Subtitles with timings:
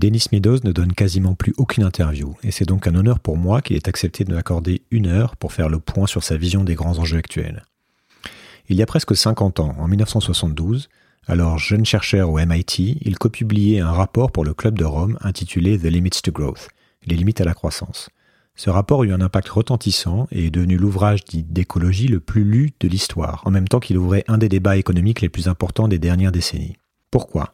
[0.00, 3.60] Denis Meadows ne donne quasiment plus aucune interview, et c'est donc un honneur pour moi
[3.60, 6.74] qu'il ait accepté de m'accorder une heure pour faire le point sur sa vision des
[6.74, 7.66] grands enjeux actuels.
[8.70, 10.88] Il y a presque 50 ans, en 1972,
[11.26, 15.78] alors jeune chercheur au MIT, il copubliait un rapport pour le Club de Rome intitulé
[15.78, 16.70] The Limits to Growth,
[17.04, 18.08] les limites à la croissance.
[18.56, 22.70] Ce rapport eut un impact retentissant et est devenu l'ouvrage dit d'écologie le plus lu
[22.80, 25.98] de l'histoire, en même temps qu'il ouvrait un des débats économiques les plus importants des
[25.98, 26.78] dernières décennies.
[27.10, 27.52] Pourquoi?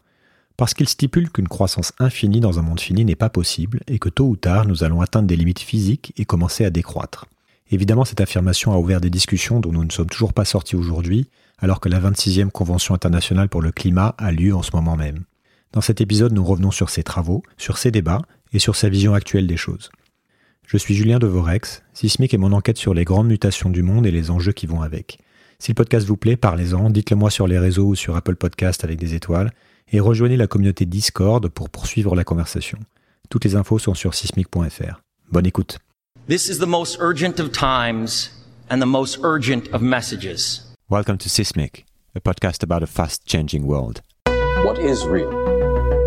[0.56, 4.08] Parce qu'il stipule qu'une croissance infinie dans un monde fini n'est pas possible et que
[4.08, 7.26] tôt ou tard nous allons atteindre des limites physiques et commencer à décroître.
[7.70, 11.26] Évidemment, cette affirmation a ouvert des discussions dont nous ne sommes toujours pas sortis aujourd'hui,
[11.58, 15.24] alors que la 26e Convention internationale pour le climat a lieu en ce moment même.
[15.72, 19.14] Dans cet épisode, nous revenons sur ses travaux, sur ses débats et sur sa vision
[19.14, 19.90] actuelle des choses.
[20.66, 24.10] Je suis Julien Devorex, Sismic est mon enquête sur les grandes mutations du monde et
[24.10, 25.18] les enjeux qui vont avec.
[25.58, 28.84] Si le podcast vous plaît, parlez-en, dites-le moi sur les réseaux ou sur Apple Podcast
[28.84, 29.52] avec des étoiles,
[29.92, 32.78] et rejoignez la communauté Discord pour poursuivre la conversation.
[33.30, 35.00] Toutes les infos sont sur sismic.fr.
[35.30, 35.78] Bonne écoute.
[36.28, 38.30] This is the most urgent of times
[38.68, 40.62] and the most urgent of messages.
[40.90, 44.00] Welcome to Sismic, a podcast about a fast changing world.
[44.64, 45.30] What is real?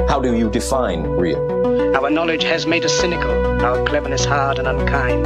[0.10, 1.40] How do you define real?
[1.96, 3.32] Our knowledge has made us cynical,
[3.64, 5.26] our cleverness hard and unkind.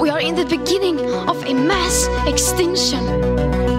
[0.00, 3.00] We are in the beginning of a mass extinction.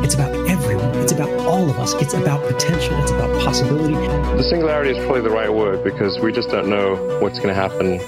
[0.04, 1.03] It's about everyone.
[1.14, 1.94] It's about all of us.
[2.02, 3.00] It's about potential.
[3.03, 3.94] It's about possibility.
[3.94, 7.53] The singularity is probably the right word because we just don't know what's going to
[7.53, 8.00] happen.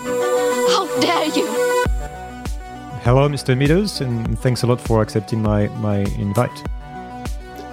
[0.71, 1.45] How dare you!
[3.03, 3.55] Hello, Mr.
[3.55, 6.49] Meadows, and thanks a lot for accepting my, my invite.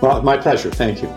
[0.02, 0.70] Well, my pleasure.
[0.70, 1.08] Thank you.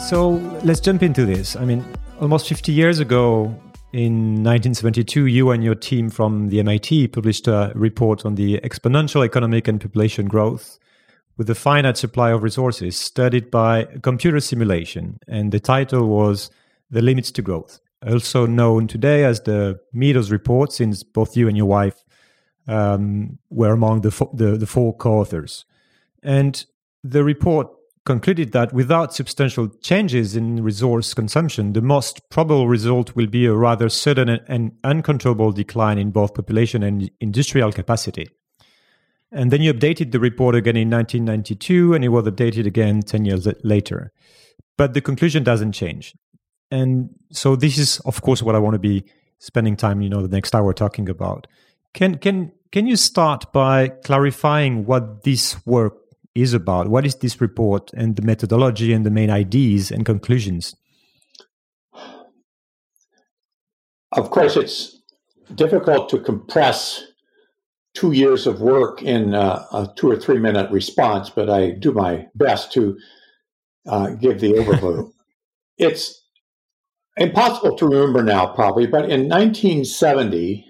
[0.00, 0.30] So
[0.64, 1.54] let's jump into this.
[1.54, 1.84] I mean,
[2.20, 3.54] almost 50 years ago,
[3.92, 9.24] in 1972, you and your team from the MIT published a report on the exponential
[9.24, 10.80] economic and population growth
[11.36, 15.18] with a finite supply of resources studied by computer simulation.
[15.26, 16.50] And the title was
[16.90, 21.56] The Limits to Growth, also known today as the Meadows Report, since both you and
[21.56, 22.04] your wife
[22.66, 25.64] um, were among the, fo- the, the four co authors.
[26.22, 26.64] And
[27.02, 27.68] the report
[28.06, 33.54] concluded that without substantial changes in resource consumption, the most probable result will be a
[33.54, 38.28] rather sudden and uncontrollable decline in both population and industrial capacity.
[39.34, 43.24] And then you updated the report again in 1992, and it was updated again 10
[43.24, 44.12] years later.
[44.78, 46.14] But the conclusion doesn't change.
[46.70, 49.04] And so this is, of course, what I want to be
[49.38, 51.46] spending time, you know, the next hour talking about.
[51.92, 55.94] Can can can you start by clarifying what this work
[56.34, 56.88] is about.
[56.88, 60.74] What is this report and the methodology and the main ideas and conclusions?
[64.12, 65.00] Of course, it's
[65.54, 67.02] difficult to compress
[67.94, 71.92] two years of work in uh, a two or three minute response, but I do
[71.92, 72.98] my best to
[73.86, 75.12] uh, give the overview.
[75.78, 76.22] it's
[77.16, 80.66] impossible to remember now, probably, but in 1970,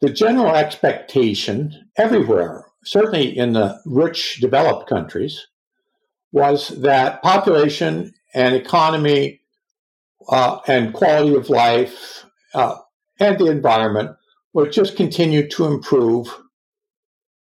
[0.00, 5.46] the general expectation everywhere certainly in the rich developed countries,
[6.32, 9.40] was that population and economy
[10.28, 12.24] uh, and quality of life
[12.54, 12.76] uh,
[13.18, 14.16] and the environment
[14.52, 16.28] would just continue to improve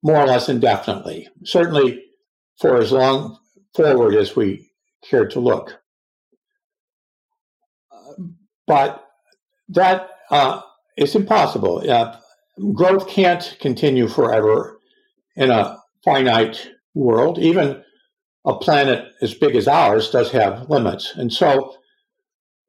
[0.03, 2.03] more or less indefinitely, certainly
[2.59, 3.37] for as long
[3.75, 4.69] forward as we
[5.09, 5.79] care to look.
[8.67, 9.03] But
[9.69, 10.61] that uh,
[10.97, 11.89] is impossible.
[11.89, 12.17] Uh,
[12.73, 14.79] growth can't continue forever
[15.35, 17.83] in a finite world, even
[18.45, 21.13] a planet as big as ours does have limits.
[21.15, 21.75] And so,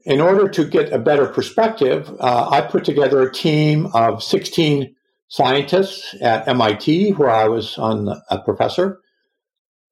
[0.05, 4.95] in order to get a better perspective, uh, I put together a team of 16
[5.29, 9.01] scientists at MIT, where I was on a professor.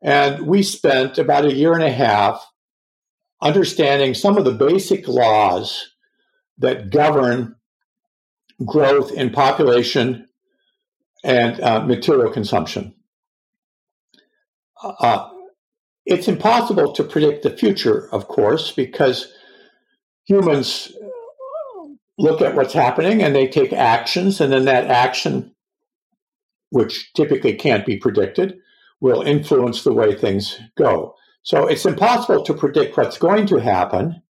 [0.02, 2.44] And we spent about a year and a half
[3.40, 5.92] understanding some of the basic laws
[6.58, 7.54] that govern
[8.64, 10.26] growth in population
[11.24, 12.94] and uh, material consumption.
[14.82, 15.28] Uh,
[16.06, 19.32] it's impossible to predict the future, of course, because
[20.28, 20.92] humans
[22.18, 25.54] look at what's happening and they take actions, and then that action,
[26.70, 28.58] which typically can't be predicted,
[29.00, 31.14] will influence the way things go.
[31.42, 34.22] So it's impossible to predict what's going to happen,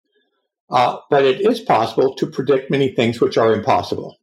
[0.69, 4.17] uh, but it is possible to predict many things which are impossible.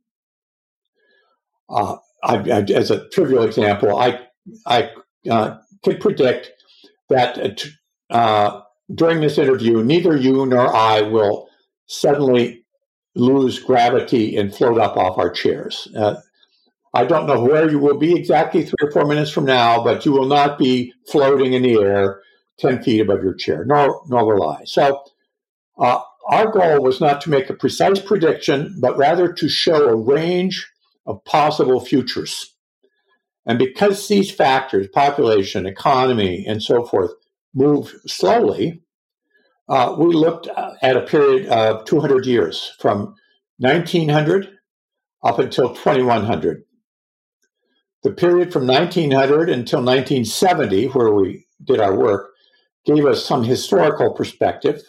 [1.69, 4.21] Uh, I, I, as a trivial example, I
[4.67, 4.91] I
[5.29, 6.53] uh, could predict
[7.09, 7.65] that
[8.11, 8.61] uh,
[8.95, 11.49] during this interview, neither you nor I will
[11.87, 12.65] suddenly
[13.15, 15.89] lose gravity and float up off our chairs.
[15.97, 16.17] Uh,
[16.93, 20.05] I don't know where you will be exactly three or four minutes from now, but
[20.05, 22.21] you will not be floating in the air
[22.59, 24.65] ten feet above your chair, nor nor will I.
[24.65, 25.03] So
[25.77, 25.99] Uh,
[26.31, 30.71] our goal was not to make a precise prediction, but rather to show a range
[31.05, 32.55] of possible futures.
[33.45, 37.11] And because these factors, population, economy, and so forth,
[37.53, 38.84] move slowly,
[39.69, 40.49] uh, we looked
[40.83, 43.15] at a period of 200 years from
[43.59, 44.49] 1900
[45.23, 46.65] up until 2100.
[48.03, 52.31] The period from 1900 until 1970, where we did our work,
[52.85, 54.83] gave us some historical perspective.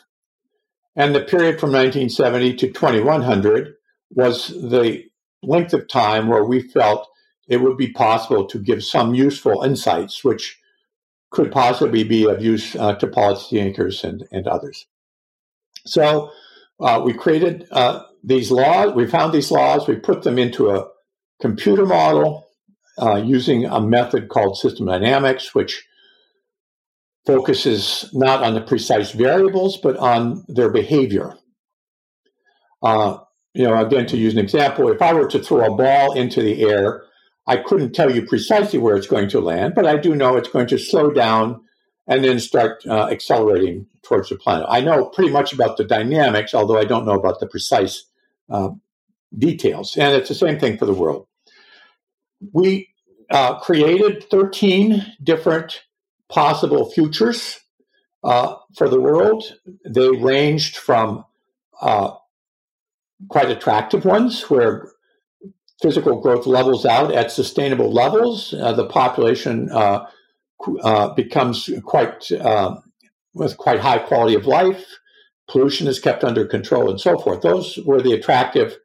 [0.97, 3.75] And the period from 1970 to 2100
[4.11, 5.03] was the
[5.41, 7.07] length of time where we felt
[7.47, 10.59] it would be possible to give some useful insights, which
[11.31, 14.85] could possibly be of use uh, to policymakers and, and others.
[15.85, 16.31] So
[16.79, 20.87] uh, we created uh, these laws, we found these laws, we put them into a
[21.41, 22.47] computer model
[23.01, 25.85] uh, using a method called system dynamics, which
[27.25, 31.35] focuses not on the precise variables, but on their behavior.
[32.81, 33.17] Uh,
[33.53, 36.41] you know, again, to use an example, if I were to throw a ball into
[36.41, 37.03] the air,
[37.47, 40.49] I couldn't tell you precisely where it's going to land, but I do know it's
[40.49, 41.61] going to slow down
[42.07, 44.65] and then start uh, accelerating towards the planet.
[44.69, 48.05] I know pretty much about the dynamics, although I don't know about the precise
[48.49, 48.69] uh,
[49.37, 49.95] details.
[49.97, 51.27] And it's the same thing for the world.
[52.51, 52.89] We
[53.29, 55.81] uh, created 13 different
[56.29, 57.59] possible futures
[58.23, 59.43] uh, for the world.
[59.87, 61.25] They ranged from
[61.81, 62.11] uh,
[63.29, 64.91] quite attractive ones, where
[65.81, 70.05] physical growth levels out at sustainable levels, uh, the population uh,
[70.83, 72.75] uh, becomes quite uh,
[73.33, 74.85] with quite high quality of life,
[75.49, 77.41] pollution is kept under control, and so forth.
[77.41, 78.77] Those were the attractive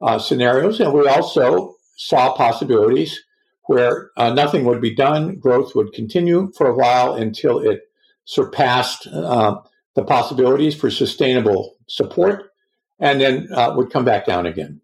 [0.00, 3.22] uh, scenarios, and we also saw possibilities
[3.66, 7.82] where uh, nothing would be done, growth would continue for a while until it
[8.24, 12.50] surpassed the possibilities for sustainable support,
[12.98, 13.46] and then
[13.76, 14.80] would come back down again.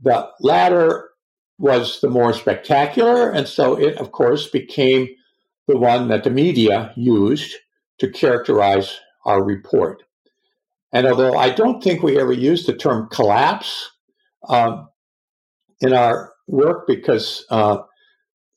[0.00, 1.10] The latter
[1.58, 5.08] was the more spectacular, and so it, of course, became
[5.66, 7.54] the one that the media used
[7.98, 10.02] to characterize our report.
[10.92, 13.90] And although I don't think we ever used the term collapse
[14.48, 14.88] um,
[15.80, 17.78] in our work because uh,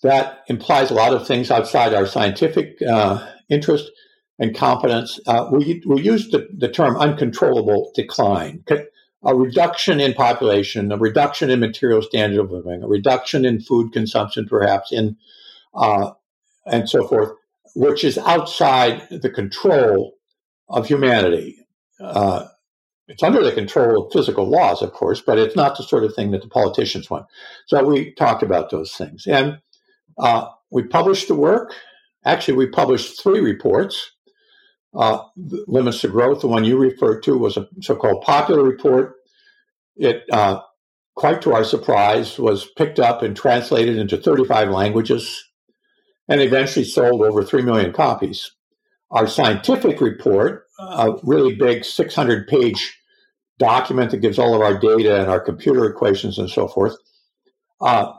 [0.03, 3.89] that implies a lot of things outside our scientific uh, interest
[4.37, 8.63] and competence, uh, we, we used the, the term uncontrollable decline
[9.23, 13.91] a reduction in population, a reduction in material standard of living, a reduction in food
[13.91, 15.17] consumption, perhaps, in
[15.73, 16.11] uh,
[16.65, 17.31] and so forth,
[17.75, 20.13] which is outside the control
[20.67, 21.57] of humanity.
[21.99, 22.45] Uh,
[23.07, 26.13] it's under the control of physical laws, of course, but it's not the sort of
[26.13, 27.25] thing that the politicians want.
[27.65, 29.59] So we talked about those things, and
[30.17, 31.73] uh, we published the work.
[32.23, 34.11] Actually, we published three reports
[34.93, 36.41] uh, limits to growth.
[36.41, 39.15] The one you referred to was a so-called popular report.
[39.95, 40.61] It, uh,
[41.15, 45.43] quite to our surprise, was picked up and translated into 35 languages,
[46.27, 48.51] and eventually sold over three million copies.
[49.11, 52.97] Our scientific report, a really big 600-page
[53.57, 56.95] document that gives all of our data and our computer equations and so forth,
[57.81, 58.13] uh,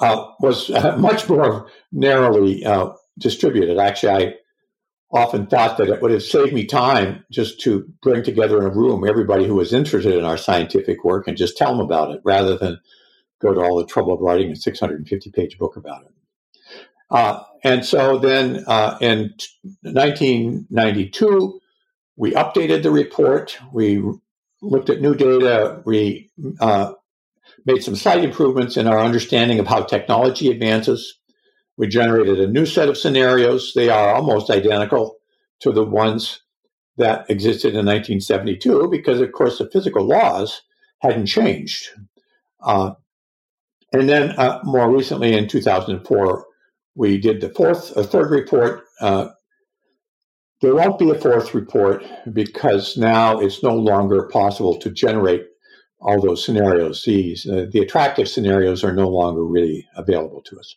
[0.00, 3.78] uh, was much more narrowly uh, distributed.
[3.78, 4.34] Actually, I
[5.12, 8.70] often thought that it would have saved me time just to bring together in a
[8.70, 12.20] room everybody who was interested in our scientific work and just tell them about it
[12.24, 12.80] rather than
[13.40, 16.12] go to all the trouble of writing a 650 page book about it.
[17.10, 19.34] Uh, and so then uh, in
[19.82, 21.60] 1992,
[22.16, 23.58] we updated the report.
[23.72, 24.02] We
[24.62, 25.82] looked at new data.
[25.84, 26.94] We uh,
[27.66, 31.18] made some slight improvements in our understanding of how technology advances.
[31.82, 33.72] We generated a new set of scenarios.
[33.74, 35.16] They are almost identical
[35.62, 36.40] to the ones
[36.96, 40.62] that existed in 1972 because, of course, the physical laws
[41.00, 41.88] hadn't changed.
[42.62, 42.92] Uh,
[43.92, 46.46] and then uh, more recently in 2004,
[46.94, 48.84] we did the fourth, a third report.
[49.00, 49.30] Uh,
[50.60, 55.46] there won't be a fourth report because now it's no longer possible to generate
[56.00, 57.02] all those scenarios.
[57.04, 60.76] These, uh, the attractive scenarios are no longer really available to us.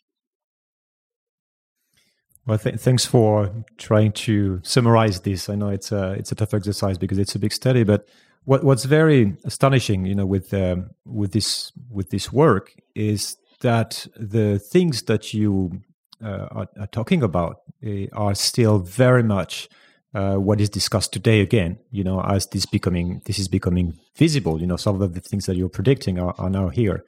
[2.46, 5.48] Well, th- thanks for trying to summarize this.
[5.48, 8.06] I know it's a it's a tough exercise because it's a big study, but
[8.44, 14.06] what what's very astonishing, you know, with um, with this with this work is that
[14.16, 15.82] the things that you
[16.24, 19.68] uh, are, are, talking about uh, are still very much
[20.14, 21.40] uh, what is discussed today.
[21.40, 24.60] Again, you know, as this becoming this is becoming visible.
[24.60, 27.04] You know, some of the things that you're predicting are, are now here,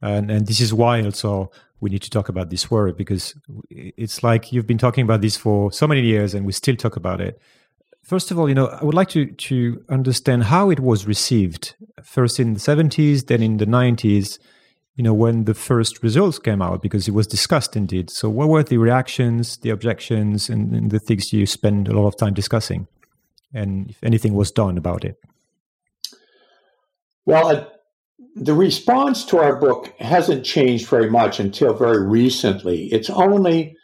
[0.00, 3.34] and and this is why also we need to talk about this word because
[3.70, 6.96] it's like you've been talking about this for so many years and we still talk
[6.96, 7.40] about it
[8.08, 11.76] First of all, you know, I would like to to understand how it was received.
[12.02, 14.38] First in the seventies, then in the nineties.
[14.96, 18.08] You know, when the first results came out, because it was discussed indeed.
[18.08, 22.06] So, what were the reactions, the objections, and, and the things you spend a lot
[22.08, 22.88] of time discussing,
[23.52, 25.16] and if anything was done about it?
[27.26, 27.64] Well, uh,
[28.40, 32.86] the response to our book hasn't changed very much until very recently.
[32.92, 33.76] It's only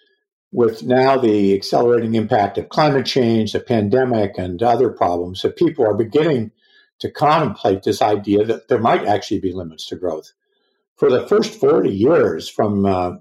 [0.52, 5.84] with now the accelerating impact of climate change, the pandemic, and other problems, that people
[5.84, 6.52] are beginning
[7.00, 10.32] to contemplate this idea that there might actually be limits to growth.
[10.96, 13.16] For the first 40 years, from uh,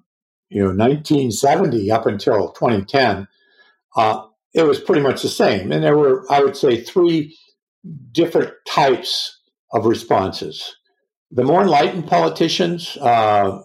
[0.49, 3.27] you know 1970 up until 2010,
[3.95, 7.35] uh, it was pretty much the same, and there were, I would say, three
[8.11, 9.39] different types
[9.71, 10.75] of responses.
[11.35, 13.59] The more enlightened politicians, uh,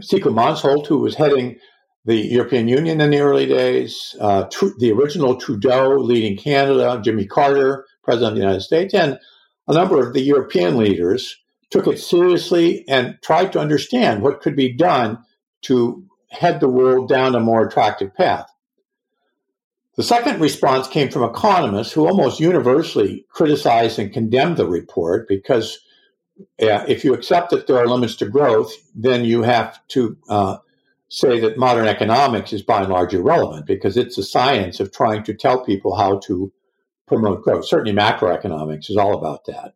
[0.00, 1.58] Sigmund Mansholt, who was heading
[2.06, 7.26] the European Union in the early days, uh, tr- the original Trudeau leading Canada, Jimmy
[7.26, 9.18] Carter, President of the United States, and
[9.66, 11.36] a number of the European leaders
[11.70, 15.18] took it seriously and tried to understand what could be done
[15.60, 18.46] to head the world down a more attractive path.
[19.96, 25.78] The second response came from economists who almost universally criticized and condemned the report because
[26.62, 30.58] uh, if you accept that there are limits to growth, then you have to uh,
[31.08, 35.22] say that modern economics is by and large irrelevant because it's a science of trying
[35.24, 36.52] to tell people how to
[37.06, 37.66] promote growth.
[37.66, 39.74] Certainly, macroeconomics is all about that.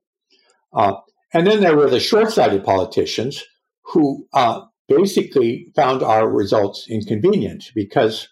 [0.72, 0.94] Uh,
[1.32, 3.42] and then there were the short sighted politicians
[3.84, 8.28] who uh, basically found our results inconvenient because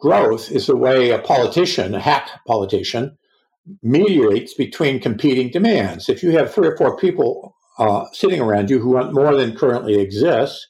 [0.00, 3.16] growth is the way a politician, a hack politician,
[3.82, 6.08] mediates between competing demands.
[6.08, 9.56] If you have three or four people uh, sitting around you who want more than
[9.56, 10.68] currently exists,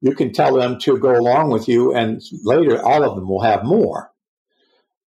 [0.00, 3.42] you can tell them to go along with you, and later all of them will
[3.42, 4.10] have more.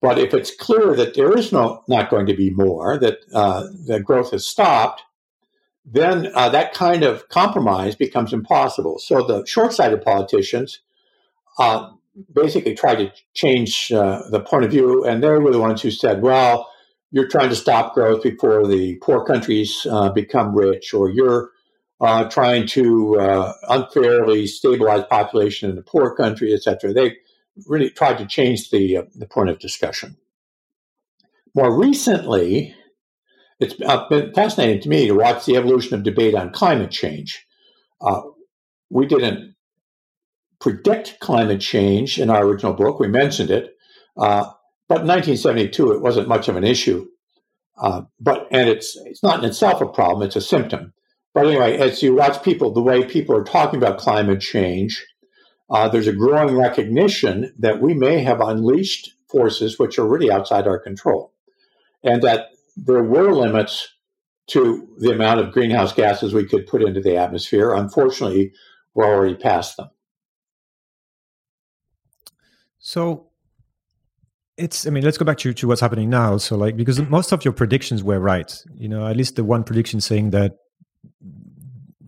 [0.03, 3.67] But if it's clear that there is no not going to be more, that uh,
[3.87, 5.03] the growth has stopped,
[5.85, 8.99] then uh, that kind of compromise becomes impossible.
[8.99, 10.81] So the short-sighted politicians
[11.59, 11.91] uh,
[12.33, 15.91] basically tried to change uh, the point of view, and they were the ones who
[15.91, 16.70] said, "Well,
[17.11, 21.51] you're trying to stop growth before the poor countries uh, become rich, or you're
[22.01, 26.93] uh, trying to uh, unfairly stabilize population in the poor country, etc.
[26.93, 27.17] They
[27.67, 30.17] really tried to change the uh, the point of discussion.
[31.55, 32.75] More recently,
[33.59, 37.47] it's uh, been fascinating to me to watch the evolution of debate on climate change.
[38.01, 38.23] Uh,
[38.89, 39.55] we didn't
[40.61, 43.77] predict climate change in our original book; we mentioned it,
[44.91, 47.07] but in 1972 it wasn't much of an issue.
[48.19, 50.93] but and it's it's not in itself a problem; it's a symptom.
[51.33, 55.07] But anyway, as you watch people, the way people are talking about climate change,
[55.71, 60.67] uh, there's a growing recognition that we may have unleashed forces which are really outside
[60.67, 61.33] our control,
[62.03, 63.95] and that there were limits
[64.49, 67.73] to the amount of greenhouse gases we could put into the atmosphere.
[67.73, 68.53] Unfortunately,
[68.95, 69.91] we're already past them.
[72.81, 73.30] So
[74.61, 76.37] it's i mean let's go back to, to what's happening now.
[76.37, 79.65] So like because most of your predictions were right you know at least the one
[79.65, 80.57] prediction saying that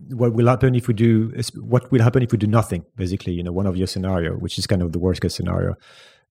[0.09, 3.43] what will happen if we do what will happen if we do nothing basically you
[3.43, 5.75] know one of your scenario which is kind of the worst case scenario.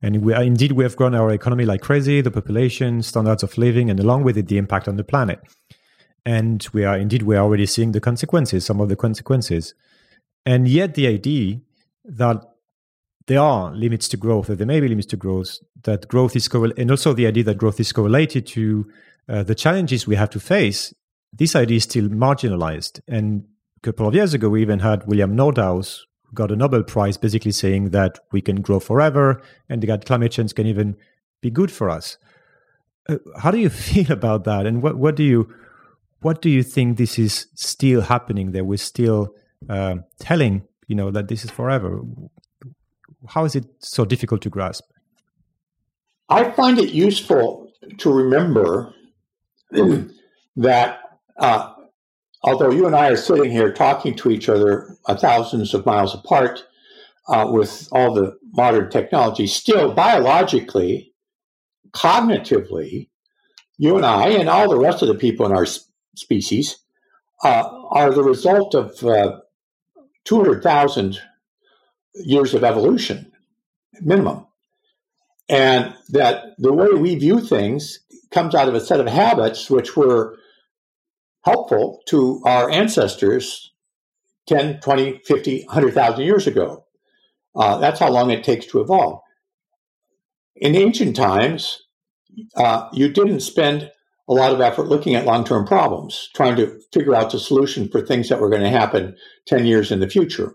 [0.05, 3.57] And we are indeed we have grown our economy like crazy the population standards of
[3.57, 5.41] living and along with it the impact on the planet.
[6.25, 9.75] And we are indeed we're already seeing the consequences some of the consequences.
[10.45, 11.61] And yet the idea
[12.05, 12.52] that
[13.27, 16.49] there are limits to growth that there may be limits to growth that growth is
[16.77, 18.87] and also the idea that growth is correlated to
[19.29, 20.93] uh, the challenges we have to face
[21.33, 23.01] this idea is still marginalized.
[23.09, 23.45] And
[23.79, 27.17] a couple of years ago, we even had William Nordhaus who got a Nobel Prize
[27.17, 30.97] basically saying that we can grow forever and that climate change can even
[31.41, 32.19] be good for us.
[33.09, 34.67] Uh, how do you feel about that?
[34.67, 35.53] And what, what do you
[36.21, 39.35] what do you think this is still happening that we're still
[39.69, 42.01] uh, telling you know that this is forever
[43.29, 44.85] how is it so difficult to grasp?
[46.29, 48.95] I find it useful to remember
[50.57, 51.01] that
[51.39, 51.73] uh,
[52.43, 56.65] although you and I are sitting here talking to each other thousands of miles apart
[57.29, 61.13] uh, with all the modern technology, still biologically,
[61.93, 63.09] cognitively,
[63.79, 65.67] you and I and all the rest of the people in our
[66.17, 66.79] species
[67.45, 69.41] uh, are the result of uh,
[70.25, 71.21] 200,000
[72.15, 73.33] years of evolution,
[74.01, 74.47] minimum.
[75.49, 78.01] And that the way we view things
[78.31, 80.37] comes out of a set of habits which were
[81.45, 83.73] helpful to our ancestors
[84.49, 86.85] 10, 20, 50, 100,000 years ago.
[87.55, 89.21] Uh, that's how long it takes to evolve.
[90.57, 91.83] In ancient times,
[92.57, 93.91] uh, you didn't spend
[94.29, 97.89] a lot of effort looking at long term problems, trying to figure out the solution
[97.89, 99.17] for things that were going to happen
[99.47, 100.55] 10 years in the future.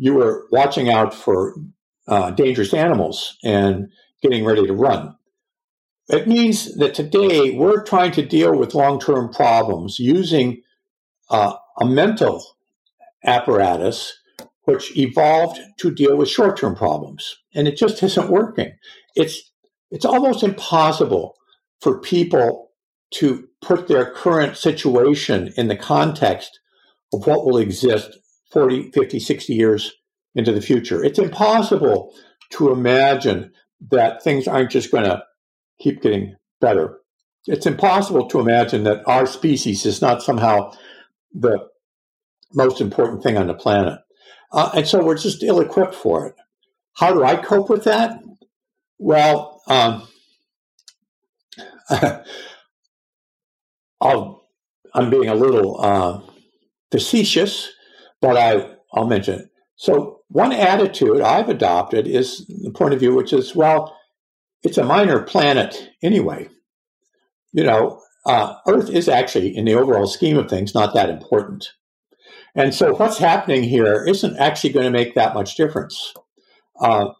[0.00, 1.54] You were watching out for
[2.08, 3.92] uh, dangerous animals and
[4.22, 5.14] getting ready to run.
[6.08, 10.62] It means that today we're trying to deal with long term problems using
[11.28, 12.42] uh, a mental
[13.26, 14.18] apparatus
[14.62, 17.36] which evolved to deal with short term problems.
[17.54, 18.72] And it just isn't working.
[19.14, 19.52] It's,
[19.90, 21.36] it's almost impossible
[21.82, 22.70] for people
[23.16, 26.58] to put their current situation in the context
[27.12, 28.16] of what will exist
[28.52, 29.92] 40, 50, 60 years
[30.34, 31.04] into the future.
[31.04, 32.14] It's impossible
[32.50, 33.52] to imagine
[33.90, 35.22] that things aren't just going to
[35.80, 36.98] keep getting better.
[37.46, 40.72] It's impossible to imagine that our species is not somehow
[41.32, 41.68] the
[42.52, 43.98] most important thing on the planet.
[44.52, 46.34] Uh, and so we're just ill equipped for it.
[46.94, 48.20] How do I cope with that?
[48.98, 50.06] Well, um,
[54.00, 54.48] I'll,
[54.92, 56.20] I'm being a little uh,
[56.90, 57.70] facetious,
[58.20, 59.50] but I, I'll mention it.
[59.76, 63.96] So, one attitude I've adopted is the point of view, which is, well,
[64.62, 66.48] it's a minor planet anyway.
[67.52, 71.72] You know, uh, Earth is actually, in the overall scheme of things, not that important.
[72.54, 76.14] And so, what's happening here isn't actually going to make that much difference.
[76.80, 77.12] Uh,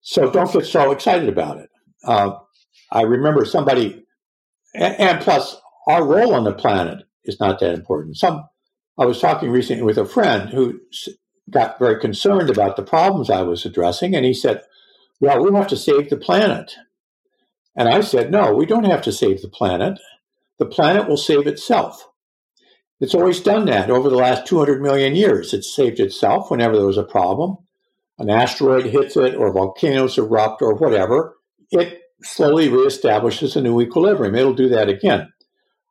[0.00, 1.70] so, don't get so excited about it.
[2.04, 2.38] Uh,
[2.92, 4.04] I remember somebody,
[4.74, 5.56] and, and plus,
[5.88, 8.16] our role on the planet is not that important.
[8.16, 8.44] Some,
[8.98, 10.80] I was talking recently with a friend who
[11.50, 14.62] got very concerned about the problems I was addressing, and he said,
[15.20, 16.74] "Well, we have to save the planet."
[17.76, 19.98] And I said, "No, we don't have to save the planet.
[20.58, 22.08] The planet will save itself."
[22.98, 25.52] It's always done that over the last 200 million years.
[25.52, 27.58] It's saved itself whenever there was a problem.
[28.18, 31.36] An asteroid hits it, or volcanoes erupt, or whatever.
[31.70, 34.34] It slowly reestablishes a new equilibrium.
[34.34, 35.30] It'll do that again.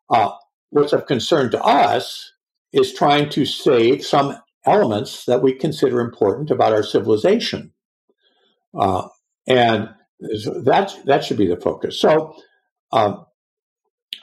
[0.09, 0.31] Uh,
[0.71, 2.31] what's of concern to us
[2.75, 7.71] is trying to save some elements that we consider important about our civilization.
[8.77, 9.07] Uh,
[9.47, 11.99] and that, that should be the focus.
[11.99, 12.35] So
[12.91, 13.25] um,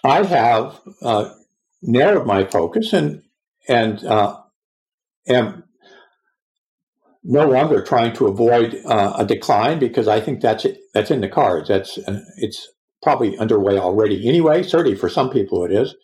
[0.05, 1.33] I have uh,
[1.81, 3.23] narrowed my focus and,
[3.69, 4.39] and uh,
[5.27, 5.65] am
[7.25, 11.21] no longer trying to avoid uh, a decline because I think that's it, that's in
[11.21, 11.69] the cards.
[11.69, 12.69] That's uh, it's
[13.03, 14.63] probably underway already anyway.
[14.63, 15.95] Certainly for some people it is,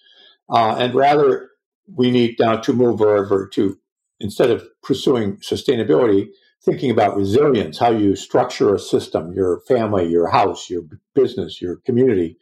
[0.48, 1.47] uh, and rather
[1.94, 3.78] we need now to move over to
[4.20, 6.28] instead of pursuing sustainability,
[6.64, 10.82] thinking about resilience, how you structure a system, your family, your house, your
[11.14, 12.36] business, your community,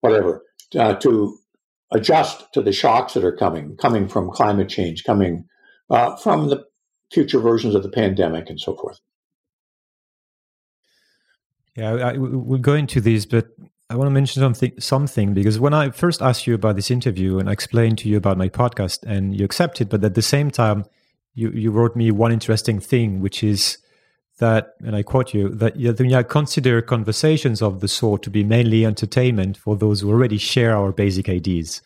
[0.00, 0.42] whatever,
[0.78, 1.38] uh, to
[1.92, 5.46] adjust to the shocks that are coming, coming from climate change, coming
[5.90, 6.64] uh, from the
[7.12, 9.00] future versions of the pandemic, and so forth.
[11.76, 13.48] Yeah, I, we'll go into these, but
[13.94, 17.38] I want to mention something something because when I first asked you about this interview
[17.38, 20.50] and I explained to you about my podcast and you accepted, but at the same
[20.50, 20.84] time
[21.32, 23.78] you, you wrote me one interesting thing, which is
[24.40, 28.84] that, and I quote you, that you consider conversations of the sort to be mainly
[28.84, 31.80] entertainment for those who already share our basic ideas.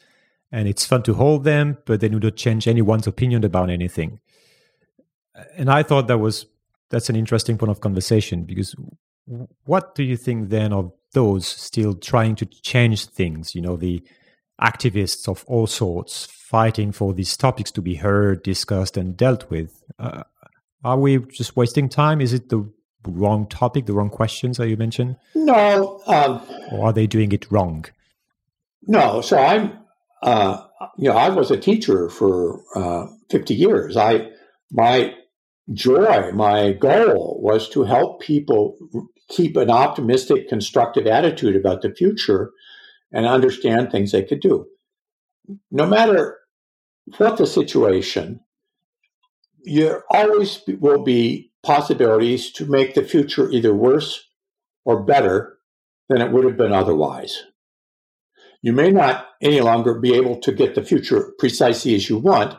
[0.51, 4.21] And it's fun to hold them, but they do not change anyone's opinion about anything.
[5.59, 6.47] And I thought that was
[6.89, 8.75] that's an interesting point of conversation because
[9.65, 14.03] what do you think then of those still trying to change things, you know, the
[14.61, 19.83] activists of all sorts fighting for these topics to be heard, discussed, and dealt with.
[19.99, 20.25] Uh,
[20.85, 22.21] are we just wasting time?
[22.21, 22.69] Is it the
[23.07, 25.17] wrong topic, the wrong questions that you mentioned?
[25.35, 26.01] No.
[26.07, 26.43] Um,
[26.73, 27.85] or are they doing it wrong?
[28.87, 29.21] No.
[29.21, 29.79] So I'm,
[30.23, 30.63] uh,
[30.97, 33.97] you know, I was a teacher for uh, 50 years.
[33.97, 34.31] I,
[34.71, 35.15] my
[35.73, 38.77] joy, my goal was to help people
[39.29, 42.51] keep an optimistic, constructive attitude about the future
[43.13, 44.67] and understand things they could do.
[45.71, 46.39] No matter
[47.17, 48.41] what the situation,
[49.65, 54.25] there always will be possibilities to make the future either worse
[54.85, 55.59] or better
[56.09, 57.45] than it would have been otherwise.
[58.63, 62.59] You may not any longer be able to get the future precisely as you want,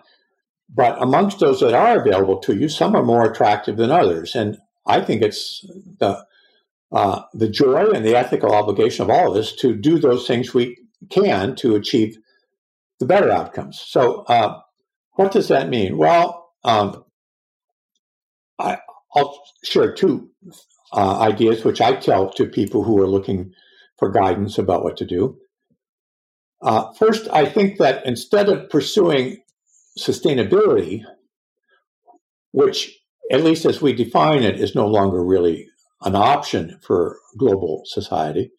[0.73, 4.35] but amongst those that are available to you, some are more attractive than others.
[4.35, 5.65] And I think it's
[5.99, 6.23] the
[6.91, 10.53] uh, the joy and the ethical obligation of all of us to do those things
[10.53, 10.77] we
[11.09, 12.17] can to achieve
[12.99, 13.79] the better outcomes.
[13.79, 14.59] So, uh,
[15.13, 15.97] what does that mean?
[15.97, 17.03] Well, um,
[18.57, 18.79] I,
[19.15, 20.29] will share two
[20.93, 23.53] uh, ideas which I tell to people who are looking
[23.97, 25.37] for guidance about what to do.
[26.61, 29.37] Uh, first, I think that instead of pursuing
[29.97, 31.03] sustainability,
[32.51, 32.97] which,
[33.31, 35.68] at least as we define it, is no longer really
[36.01, 38.51] an option for global society.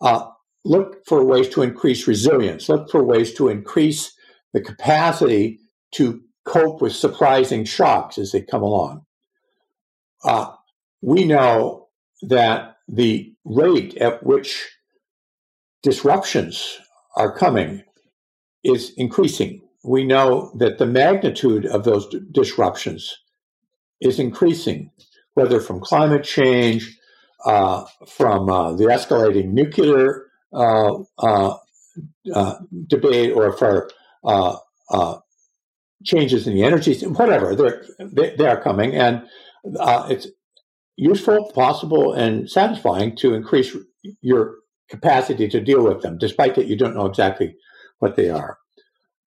[0.00, 0.26] Uh,
[0.64, 4.12] look for ways to increase resilience, look for ways to increase
[4.52, 5.58] the capacity
[5.92, 9.04] to cope with surprising shocks as they come along.
[10.24, 10.52] Uh,
[11.02, 11.88] we know
[12.22, 14.68] that the rate at which
[15.82, 16.80] disruptions
[17.16, 17.82] are coming
[18.64, 19.60] is increasing.
[19.84, 23.16] We know that the magnitude of those d- disruptions
[24.00, 24.90] is increasing,
[25.38, 26.98] whether from climate change,
[27.44, 31.56] uh, from uh, the escalating nuclear uh, uh,
[32.34, 32.54] uh
[32.88, 33.88] debate, or for
[36.04, 37.54] changes in the energy, whatever.
[37.54, 39.22] They're, they, they are coming, and
[39.64, 40.26] it's
[40.96, 43.76] useful, possible, and satisfying to increase
[44.20, 44.56] your
[44.90, 47.54] capacity to deal with them, despite that you don't know exactly
[48.00, 48.58] what they are.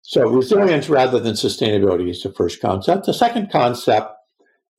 [0.01, 3.05] So, resilience rather than sustainability is the first concept.
[3.05, 4.11] The second concept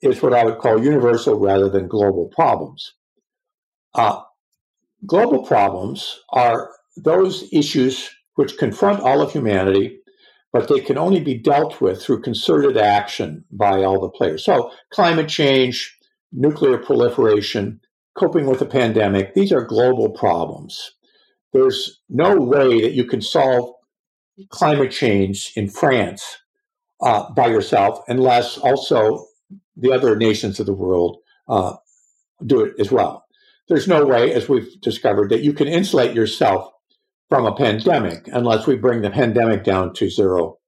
[0.02, 2.94] is what I would call universal rather than global problems.
[3.94, 4.22] Uh,
[5.06, 9.98] global problems are those issues which confront all of humanity,
[10.52, 14.44] but they can only be dealt with through concerted action by all the players.
[14.44, 15.96] So, climate change,
[16.32, 17.80] nuclear proliferation,
[18.14, 20.92] coping with a pandemic, these are global problems.
[21.52, 23.74] There's no way that you can solve
[24.50, 26.38] climate change in France
[27.02, 29.26] uh, by yourself unless also
[29.76, 31.74] the other nations of the world uh,
[32.44, 33.24] do it as well.
[33.68, 36.70] There's no way, as we've discovered, that you can insulate yourself
[37.28, 40.58] from a pandemic unless we bring the pandemic down to zero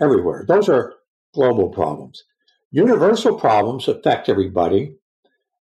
[0.00, 0.44] everywhere.
[0.46, 0.94] Those are
[1.34, 2.22] global problems.
[2.70, 4.94] Universal problems affect everybody,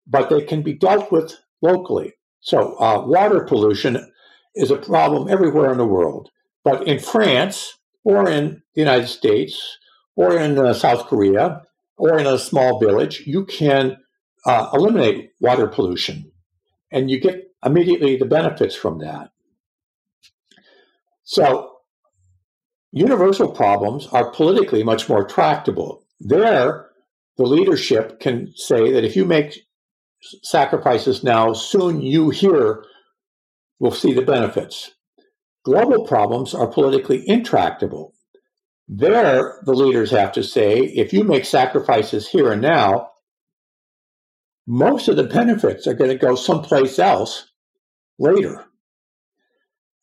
[0.06, 2.14] but they can be dealt with locally.
[2.42, 4.12] So, uh, water pollution
[4.56, 6.30] is a problem everywhere in the world.
[6.64, 9.78] But in France, or in the United States,
[10.16, 11.64] or in uh, South Korea,
[12.00, 13.98] or in a small village, you can
[14.46, 16.32] uh, eliminate water pollution
[16.92, 19.30] and you get immediately the benefits from that.
[21.24, 21.78] So,
[22.92, 26.04] universal problems are politically much more tractable.
[26.20, 26.90] There,
[27.38, 29.60] the leadership can say that if you make
[30.42, 32.84] sacrifices now, soon you here
[33.80, 34.92] will see the benefits.
[35.64, 38.14] Global problems are politically intractable.
[38.92, 43.12] There, the leaders have to say if you make sacrifices here and now,
[44.66, 47.52] most of the benefits are going to go someplace else
[48.18, 48.66] later.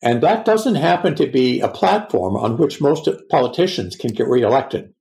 [0.01, 4.93] And that doesn't happen to be a platform on which most politicians can get reelected.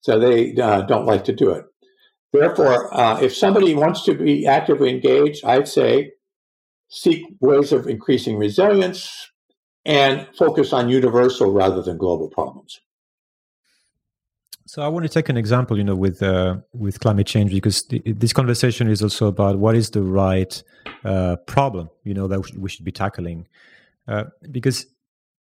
[0.00, 1.64] So they uh, don't like to do it.
[2.34, 6.12] Therefore, uh, if somebody wants to be actively engaged, I'd say
[6.88, 9.30] seek ways of increasing resilience
[9.86, 12.80] and focus on universal rather than global problems.
[14.68, 17.84] So I want to take an example, you know, with uh, with climate change because
[17.84, 20.60] th- this conversation is also about what is the right
[21.04, 23.46] uh, problem, you know, that we should be tackling.
[24.08, 24.86] Uh, because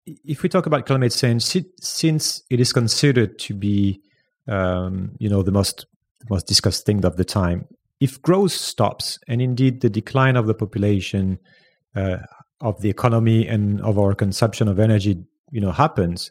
[0.06, 1.42] if we talk about climate change,
[1.78, 4.00] since it is considered to be,
[4.48, 5.84] um, you know, the most
[6.30, 7.66] most discussed thing of the time,
[8.00, 11.38] if growth stops and indeed the decline of the population,
[11.94, 12.16] uh,
[12.62, 16.30] of the economy, and of our consumption of energy, you know, happens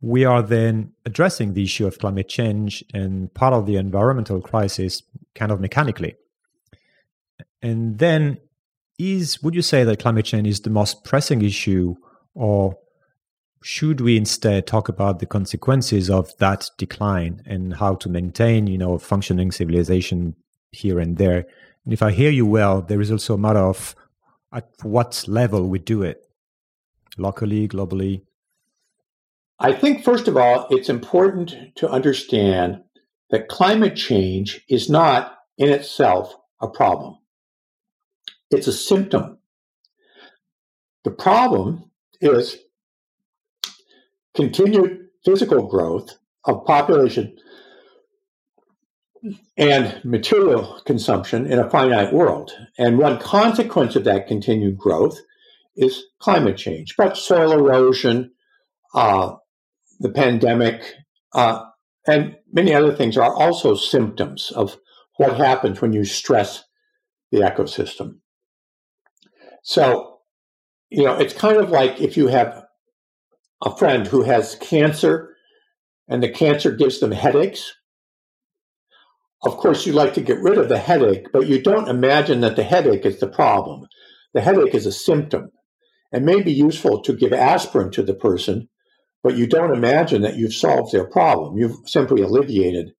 [0.00, 5.02] we are then addressing the issue of climate change and part of the environmental crisis
[5.34, 6.14] kind of mechanically.
[7.62, 8.38] And then
[8.98, 11.94] is would you say that climate change is the most pressing issue
[12.34, 12.78] or
[13.62, 18.78] should we instead talk about the consequences of that decline and how to maintain, you
[18.78, 20.36] know, functioning civilization
[20.70, 21.46] here and there?
[21.84, 23.96] And if I hear you well, there is also a matter of
[24.52, 26.28] at what level we do it,
[27.16, 28.22] locally, globally.
[29.58, 32.82] I think, first of all, it's important to understand
[33.30, 37.18] that climate change is not in itself a problem,
[38.50, 39.38] it's a symptom.
[41.04, 41.90] The problem
[42.20, 42.56] is
[44.34, 47.36] continued physical growth of population
[49.56, 52.52] and material consumption in a finite world.
[52.78, 55.18] And one consequence of that continued growth
[55.76, 58.32] is climate change, but soil erosion,
[58.94, 59.34] uh,
[60.00, 60.94] the pandemic,
[61.34, 61.64] uh,
[62.06, 64.78] and many other things are also symptoms of
[65.16, 66.64] what happens when you stress
[67.32, 68.18] the ecosystem.
[69.62, 70.18] So,
[70.90, 72.64] you know, it's kind of like if you have
[73.64, 75.34] a friend who has cancer
[76.08, 77.74] and the cancer gives them headaches.
[79.42, 82.56] Of course, you like to get rid of the headache, but you don't imagine that
[82.56, 83.86] the headache is the problem.
[84.34, 85.50] The headache is a symptom.
[86.12, 88.68] and may be useful to give aspirin to the person
[89.22, 91.56] but you don't imagine that you've solved their problem.
[91.56, 92.92] You've simply alleviated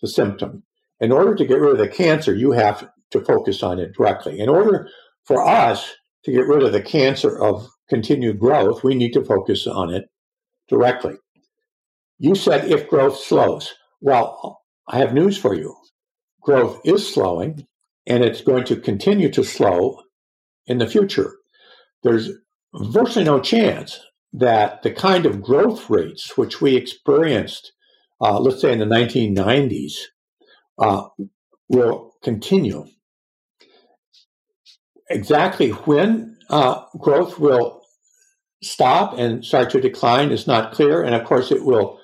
[0.00, 0.64] the symptom.
[1.00, 4.40] In order to get rid of the cancer, you have to focus on it directly.
[4.40, 4.88] In order
[5.24, 9.66] for us to get rid of the cancer of continued growth, we need to focus
[9.66, 10.06] on it
[10.68, 11.14] directly.
[12.18, 13.74] You said if growth slows.
[14.00, 15.76] Well, I have news for you.
[16.42, 17.66] Growth is slowing,
[18.06, 20.00] and it's going to continue to slow
[20.66, 21.36] in the future.
[22.02, 22.30] There's
[22.74, 24.00] virtually no chance
[24.32, 27.72] that the kind of growth rates which we experienced,
[28.20, 29.94] uh, let's say in the 1990s,
[30.78, 31.08] uh,
[31.68, 32.86] will continue.
[35.10, 37.82] Exactly when uh, growth will
[38.62, 41.98] stop and start to decline is not clear, and of course, it will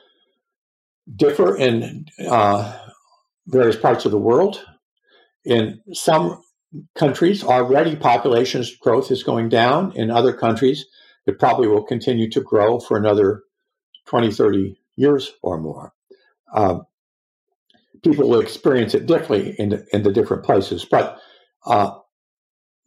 [1.16, 2.78] differ in uh,
[3.46, 4.64] various parts of the world.
[5.44, 6.42] In some
[6.96, 9.92] countries, already population growth is going down.
[9.92, 10.84] In other countries,
[11.26, 13.42] it probably will continue to grow for another
[14.06, 15.92] 20, 30 years or more.
[16.52, 16.80] Uh,
[18.02, 20.84] people will experience it differently in the, in the different places.
[20.84, 21.18] But
[21.66, 21.92] uh,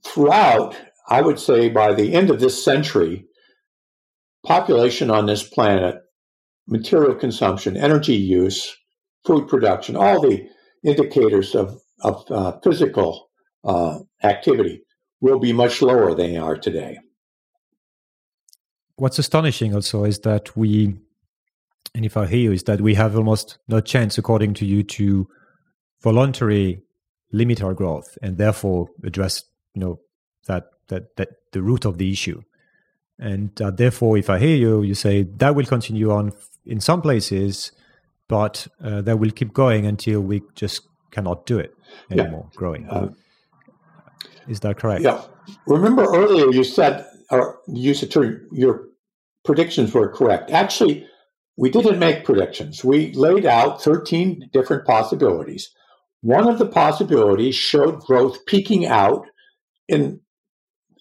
[0.05, 0.75] throughout,
[1.09, 3.25] I would say by the end of this century,
[4.45, 5.95] population on this planet,
[6.67, 8.75] material consumption, energy use,
[9.25, 10.47] food production, all the
[10.83, 13.29] indicators of, of uh, physical
[13.63, 14.83] uh, activity
[15.19, 16.97] will be much lower than they are today.
[18.97, 20.97] What's astonishing also is that we
[21.93, 24.83] and if I hear you, is that we have almost no chance, according to you,
[24.83, 25.27] to
[26.03, 26.83] voluntarily
[27.31, 29.99] limit our growth and therefore address, you know,
[30.47, 32.41] that that that the root of the issue.
[33.19, 36.33] And uh, therefore, if I hear you, you say that will continue on
[36.65, 37.71] in some places,
[38.27, 40.81] but uh, that will keep going until we just
[41.11, 41.73] cannot do it
[42.11, 42.57] anymore, yeah.
[42.57, 42.87] growing.
[42.89, 43.09] Uh,
[44.47, 45.01] is that correct?
[45.01, 45.23] Yeah.
[45.65, 48.85] Remember earlier you said, or use the term, your
[49.43, 50.51] predictions were correct.
[50.51, 51.07] Actually,
[51.57, 52.83] we didn't make predictions.
[52.83, 55.71] We laid out 13 different possibilities.
[56.21, 59.25] One of the possibilities showed growth peaking out
[59.87, 60.21] in,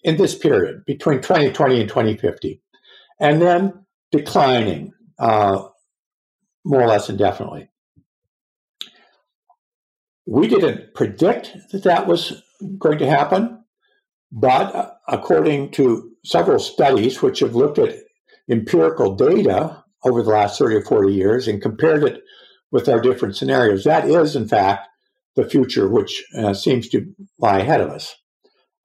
[0.03, 2.61] in this period between 2020 and 2050,
[3.19, 5.63] and then declining uh,
[6.65, 7.69] more or less indefinitely.
[10.25, 12.43] We didn't predict that that was
[12.77, 13.63] going to happen,
[14.31, 17.95] but uh, according to several studies which have looked at
[18.49, 22.21] empirical data over the last 30 or 40 years and compared it
[22.71, 23.83] with our different scenarios.
[23.83, 24.87] That is, in fact,
[25.35, 28.15] the future which uh, seems to lie ahead of us.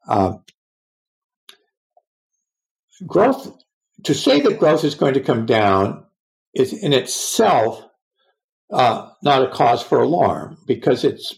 [0.06, 0.34] Uh,
[3.06, 3.56] growth,
[4.04, 6.04] to say that growth is going to come down
[6.54, 7.82] is in itself
[8.72, 11.34] uh, not a cause for alarm because it's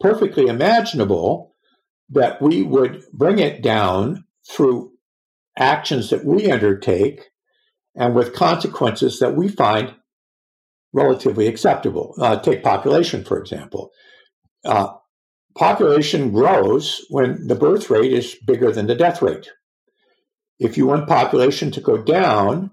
[0.00, 1.55] perfectly imaginable
[2.10, 4.92] that we would bring it down through
[5.58, 7.20] actions that we undertake
[7.94, 9.94] and with consequences that we find
[10.92, 12.14] relatively acceptable.
[12.20, 13.90] Uh, take population, for example.
[14.64, 14.88] Uh,
[15.56, 19.50] population grows when the birth rate is bigger than the death rate.
[20.58, 22.70] If you want population to go down,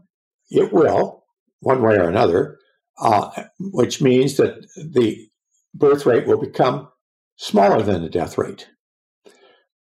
[0.49, 1.23] it will,
[1.59, 2.57] one way or another,
[2.99, 5.27] uh, which means that the
[5.73, 6.89] birth rate will become
[7.35, 8.67] smaller than the death rate.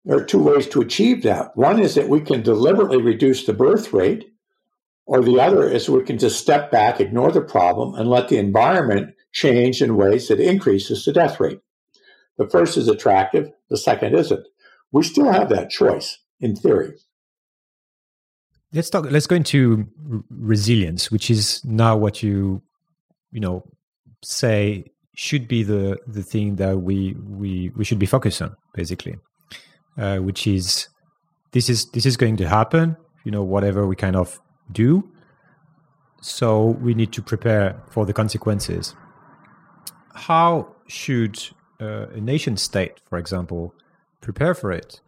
[0.08, 1.54] There are two ways to achieve that.
[1.54, 4.32] One is that we can deliberately reduce the birth rate
[5.04, 8.38] or the other is we can just step back, ignore the problem, and let the
[8.38, 11.60] environment change in ways that increases the death rate.
[12.38, 14.46] The first is attractive, the second isn't.
[14.92, 16.94] We still have that choice in theory.
[18.72, 19.10] Let's talk.
[19.10, 19.88] Let's go into
[20.30, 22.62] resilience, which is now what you,
[23.30, 23.62] you know,
[24.22, 29.16] say should be the the thing that we we we should be focused on, basically,
[29.98, 30.88] uh, which is
[31.52, 32.96] this is this is going to happen.
[33.24, 35.10] You know, whatever we kind of do.
[36.20, 38.94] So we need to prepare for the consequences.
[40.14, 41.38] How should
[41.80, 43.74] uh, a nation state, for example,
[44.20, 45.00] prepare for it?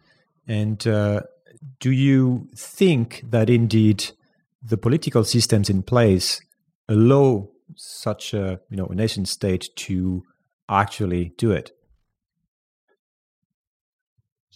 [0.47, 1.23] And uh,
[1.81, 4.13] do you think that indeed
[4.63, 6.41] the political systems in place
[6.89, 10.23] allow such a you know a nation state to
[10.69, 11.73] actually do it?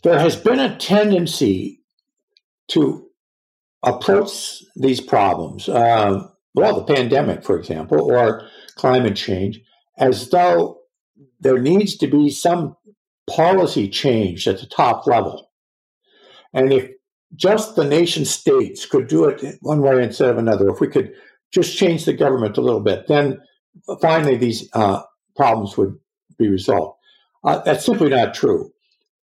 [0.04, 1.80] There has been a tendency
[2.68, 3.06] to
[3.82, 9.60] approach these problems, uh, well, the pandemic, for example, or climate change,
[9.98, 10.80] as though
[11.40, 12.76] there needs to be some
[13.28, 15.50] policy change at the top level.
[16.52, 16.90] And if
[17.34, 21.12] just the nation states could do it one way instead of another, if we could
[21.52, 23.40] just change the government a little bit, then
[24.02, 25.02] finally these uh,
[25.34, 25.98] problems would
[26.38, 26.98] be resolved.
[27.42, 28.70] Uh, that's simply not true.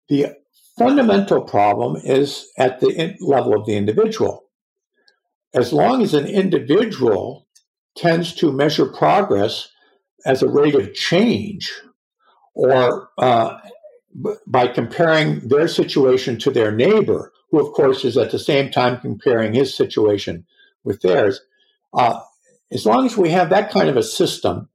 [0.09, 0.35] The
[0.79, 4.45] fundamental problem is at the level of the individual.
[5.55, 7.47] As long as an individual
[7.97, 9.69] tends to measure progress
[10.27, 11.73] as a rate of change
[12.55, 13.59] or uh,
[14.47, 19.01] by comparing their situation to their neighbor who, of course, is at the same time
[19.01, 20.45] comparing his situation
[20.83, 21.41] with theirs.
[21.93, 22.21] Uh,
[22.73, 24.69] as long as we have that kind of a system,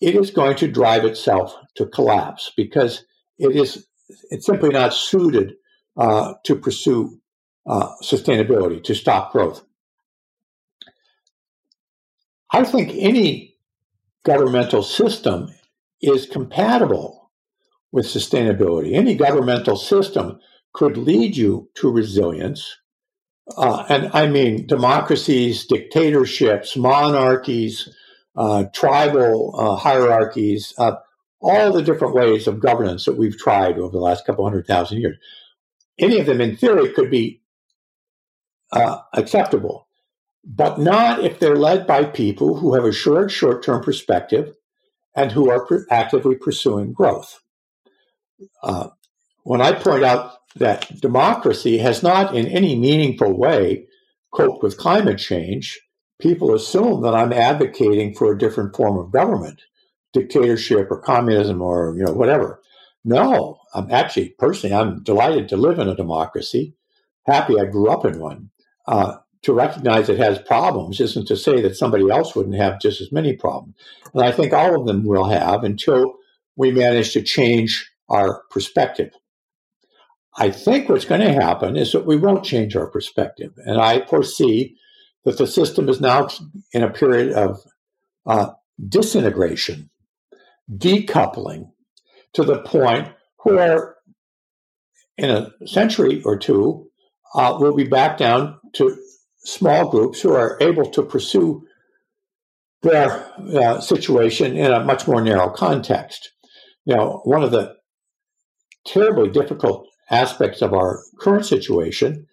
[0.00, 3.04] it is going to drive itself to collapse because
[3.38, 3.86] it is
[4.30, 5.54] it's simply not suited
[5.96, 7.20] uh, to pursue
[7.66, 9.64] uh, sustainability, to stop growth.
[12.52, 13.56] I think any
[14.24, 15.54] governmental system
[16.00, 17.30] is compatible
[17.92, 18.94] with sustainability.
[18.94, 20.40] Any governmental system
[20.72, 22.76] could lead you to resilience.
[23.56, 27.88] Uh, and I mean democracies, dictatorships, monarchies,
[28.36, 30.92] uh, tribal uh, hierarchies, uh,
[31.40, 35.00] all the different ways of governance that we've tried over the last couple hundred thousand
[35.00, 35.16] years.
[35.98, 37.42] Any of them, in theory, could be
[38.72, 39.88] uh, acceptable,
[40.44, 44.54] but not if they're led by people who have a short, short term perspective
[45.14, 47.40] and who are pr- actively pursuing growth.
[48.62, 48.88] Uh,
[49.44, 53.86] when I point out that democracy has not in any meaningful way
[54.32, 55.80] coped with climate change,
[56.20, 59.62] people assume that I'm advocating for a different form of government,
[60.12, 62.60] dictatorship or communism or you know whatever.
[63.04, 66.74] No, I'm actually personally I'm delighted to live in a democracy.
[67.26, 68.50] Happy I grew up in one.
[68.86, 73.00] Uh, to recognize it has problems isn't to say that somebody else wouldn't have just
[73.00, 73.74] as many problems.
[74.12, 76.14] And I think all of them will have until
[76.56, 79.12] we manage to change our perspective.
[80.36, 83.52] I think what's going to happen is that we won't change our perspective.
[83.64, 84.76] And I foresee
[85.24, 86.28] that the system is now
[86.72, 87.60] in a period of
[88.26, 88.50] uh,
[88.88, 89.90] disintegration,
[90.76, 91.70] decoupling
[92.34, 93.08] to the point
[93.42, 93.96] where
[95.16, 96.88] in a century or two,
[97.34, 98.96] uh, we'll be back down to
[99.38, 101.66] small groups who are able to pursue
[102.82, 106.32] their uh, situation in a much more narrow context.
[106.86, 107.76] Know, one of the
[108.86, 112.26] terribly difficult aspects of our current situation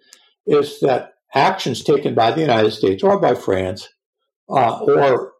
[0.45, 3.89] is that actions taken by the United States or by France
[4.49, 5.33] uh, or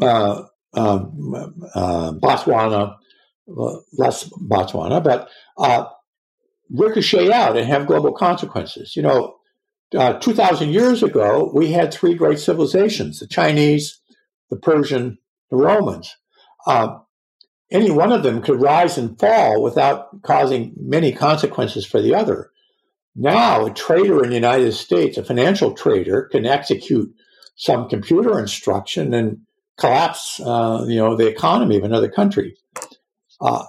[0.00, 2.96] uh, Botswana,
[3.46, 5.86] less Botswana, but uh,
[6.70, 8.96] ricochet out and have global consequences.
[8.96, 9.36] You know,
[9.96, 14.00] uh, 2,000 years ago, we had three great civilizations the Chinese,
[14.50, 15.18] the Persian,
[15.50, 16.14] the Romans.
[16.66, 16.98] Uh,
[17.70, 22.50] any one of them could rise and fall without causing many consequences for the other.
[23.14, 27.12] Now, a trader in the United States, a financial trader, can execute
[27.56, 29.40] some computer instruction and
[29.78, 32.56] collapse, uh, you know, the economy of another country.
[33.40, 33.64] Uh,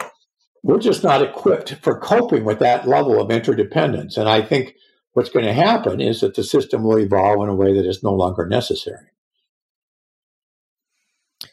[0.64, 4.18] we're just not equipped for coping with that level of interdependence.
[4.18, 4.76] And I think
[5.14, 8.04] what's going to happen is that the system will evolve in a way that is
[8.04, 9.08] no longer necessary.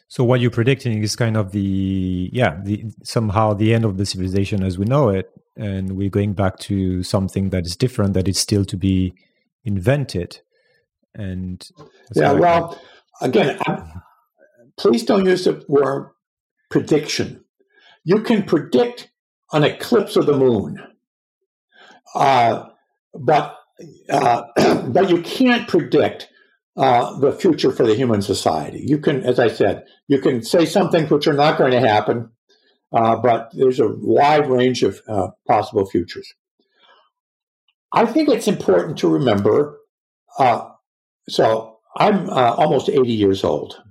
[0.09, 4.05] So what you're predicting is kind of the yeah the somehow the end of the
[4.05, 8.27] civilization as we know it, and we're going back to something that is different that
[8.27, 9.13] is still to be
[9.65, 10.39] invented.
[11.13, 11.67] And
[12.15, 12.79] yeah, well,
[13.21, 14.01] again, I,
[14.77, 16.11] please don't use the word
[16.69, 17.43] prediction.
[18.03, 19.09] You can predict
[19.51, 20.77] an eclipse of the moon,
[22.15, 22.69] uh,
[23.13, 23.57] but
[24.09, 24.43] uh,
[24.87, 26.29] but you can't predict
[26.77, 28.83] uh, the future for the human society.
[28.85, 31.79] You can, as I said, you can say some things which are not going to
[31.79, 32.29] happen,
[32.93, 36.33] uh, but there's a wide range of uh, possible futures.
[37.93, 39.79] I think it's important to remember.
[40.37, 40.69] Uh,
[41.29, 43.81] so I'm almost 80 years old.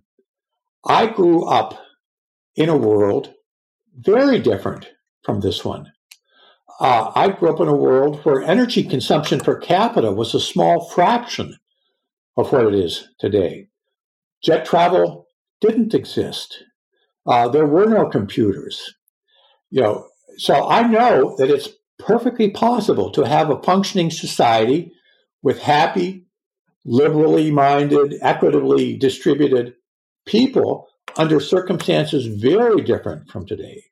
[0.88, 1.78] I grew up
[2.54, 3.34] in a world
[3.98, 4.88] very different
[5.24, 5.92] from this one.
[6.78, 10.88] Uh, I grew up in a world where energy consumption per capita was a small
[10.90, 11.56] fraction
[12.36, 13.68] of what it is today.
[14.44, 15.26] Jet travel
[15.60, 16.62] didn't exist.
[17.26, 18.94] Uh, there were no computers.
[19.70, 24.92] You know, so I know that it's perfectly possible to have a functioning society
[25.42, 26.26] with happy,
[26.84, 29.74] liberally minded, equitably distributed
[30.26, 33.84] people under circumstances very different from today.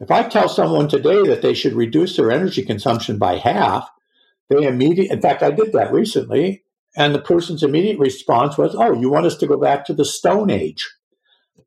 [0.00, 3.88] If I tell someone today that they should reduce their energy consumption by half,
[4.48, 6.64] they immediately, in fact, I did that recently,
[6.96, 10.04] and the person's immediate response was, Oh, you want us to go back to the
[10.04, 10.88] Stone Age?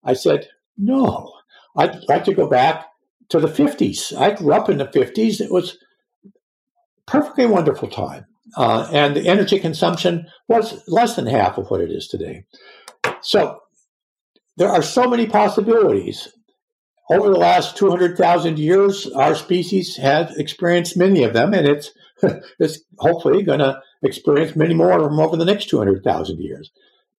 [0.03, 1.33] I said, No,
[1.75, 2.85] I'd like to go back
[3.29, 4.15] to the 50s.
[4.17, 5.39] I grew up in the 50s.
[5.39, 5.77] It was
[7.05, 8.25] perfectly wonderful time.
[8.57, 12.45] Uh, and the energy consumption was less than half of what it is today.
[13.21, 13.61] So
[14.59, 16.27] there are so many possibilities.
[17.09, 21.91] Over the last 200,000 years, our species has experienced many of them, and it's,
[22.59, 26.69] it's hopefully going to experience many more of them over the next 200,000 years.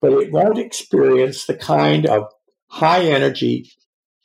[0.01, 2.30] But it won't experience the kind of
[2.68, 3.72] high energy,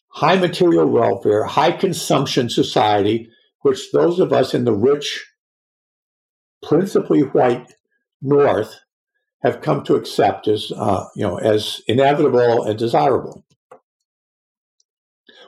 [0.09, 3.29] high material welfare, high consumption society
[3.61, 5.25] which those of us in the rich
[6.61, 7.73] principally white
[8.21, 8.75] North
[9.45, 13.45] have come to accept as uh, you know as inevitable and desirable.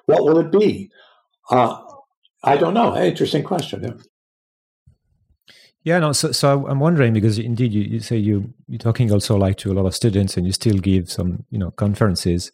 [0.05, 0.91] What will it be?
[1.49, 1.81] Uh,
[2.43, 2.95] I don't know.
[2.95, 3.83] Interesting question.
[3.83, 3.93] Yeah.
[5.83, 6.11] Yeah, no.
[6.11, 9.71] So, so I'm wondering because indeed you, you say you you're talking also like to
[9.71, 12.51] a lot of students and you still give some you know conferences.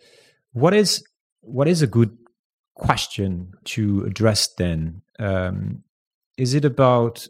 [0.51, 1.03] What is
[1.41, 2.15] what is a good
[2.75, 5.01] question to address then?
[5.19, 5.83] Um,
[6.37, 7.27] is it about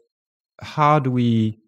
[0.62, 1.63] how do we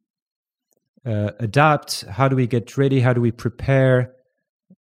[1.06, 2.02] uh, adapt?
[2.10, 3.02] How do we get ready?
[3.02, 4.14] How do we prepare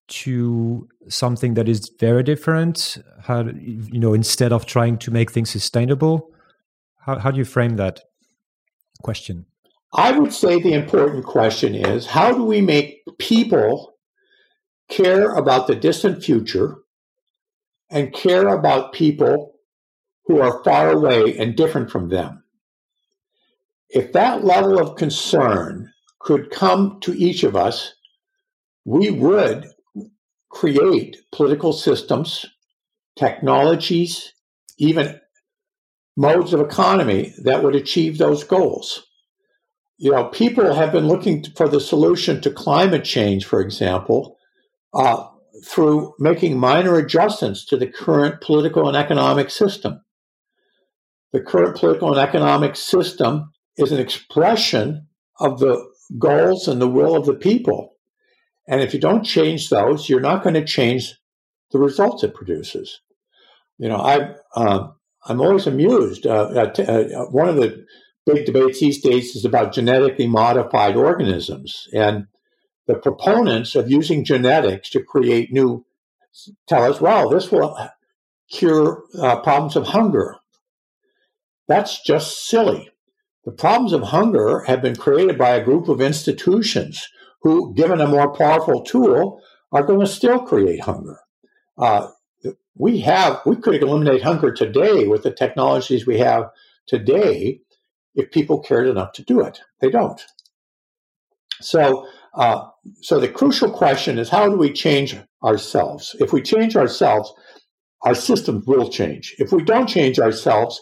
[0.08, 2.98] to something that is very different?
[3.22, 6.30] How you know instead of trying to make things sustainable,
[7.06, 8.02] how how do you frame that
[9.02, 9.46] question?
[9.94, 13.94] I would say the important question is how do we make people
[14.90, 16.78] care about the distant future
[17.90, 19.54] and care about people
[20.26, 22.44] who are far away and different from them?
[23.90, 25.93] If that level of concern
[26.24, 27.94] could come to each of us,
[28.86, 29.68] we would
[30.50, 32.46] create political systems,
[33.18, 34.34] technologies,
[34.78, 35.20] even
[36.16, 39.06] modes of economy that would achieve those goals.
[39.98, 44.38] You know, people have been looking for the solution to climate change, for example,
[44.94, 45.28] uh,
[45.66, 50.02] through making minor adjustments to the current political and economic system.
[51.32, 55.08] The current political and economic system is an expression
[55.40, 57.96] of the goals and the will of the people.
[58.68, 61.14] And if you don't change those, you're not going to change
[61.72, 63.02] the results it produces.
[63.78, 64.90] You know, I, uh,
[65.26, 66.26] I'm always amused.
[66.26, 67.86] Uh, uh, one of the
[68.26, 71.88] big debates these days is about genetically modified organisms.
[71.94, 72.28] And
[72.88, 75.86] the proponents of using genetics to create new
[76.68, 77.78] tell us, well, this will
[78.52, 80.38] cure uh, problems of hunger.
[81.68, 82.90] That's just silly.
[83.46, 87.08] The problems of hunger have been created by a group of institutions
[87.42, 89.42] who, given a more powerful tool,
[89.72, 91.20] are going to still create hunger.
[91.78, 92.10] Uh,
[92.76, 96.50] we have we could eliminate hunger today with the technologies we have
[96.88, 97.60] today
[98.16, 99.60] if people cared enough to do it.
[99.82, 100.24] They don't.
[101.62, 102.68] So, uh,
[103.02, 106.16] so the crucial question is how do we change ourselves?
[106.20, 107.34] If we change ourselves,
[108.04, 109.36] our systems will change.
[109.38, 110.82] If we don't change ourselves,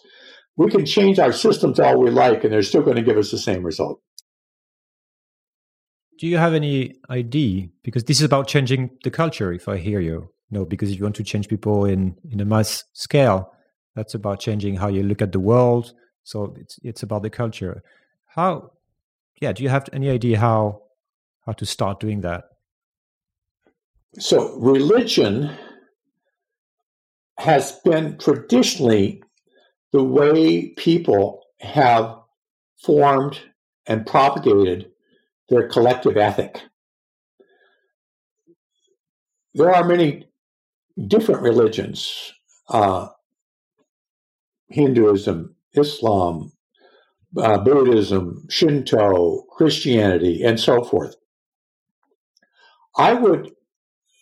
[0.58, 3.32] we can change our systems all we like, and they're still going to give us
[3.32, 4.02] the same result.
[6.20, 7.68] Do you have any idea?
[7.84, 10.30] Because this is about changing the culture, if I hear you.
[10.52, 13.52] No, because if you want to change people in, in a mass scale,
[13.95, 15.93] that's about changing how you look at the world.
[16.24, 17.82] So it's it's about the culture.
[18.26, 18.72] How
[19.41, 20.84] yeah, do you have any idea how
[21.45, 22.43] how to start doing that?
[24.20, 25.58] So religion
[27.39, 29.24] has been traditionally
[29.91, 32.17] the way people have
[32.83, 33.39] formed
[33.85, 34.91] and propagated
[35.49, 36.61] their collective ethic.
[39.53, 40.27] There are many
[41.07, 42.33] different religions
[42.69, 43.09] uh,
[44.69, 46.53] Hinduism, Islam,
[47.37, 51.15] uh, Buddhism, Shinto, Christianity, and so forth.
[52.97, 53.51] I would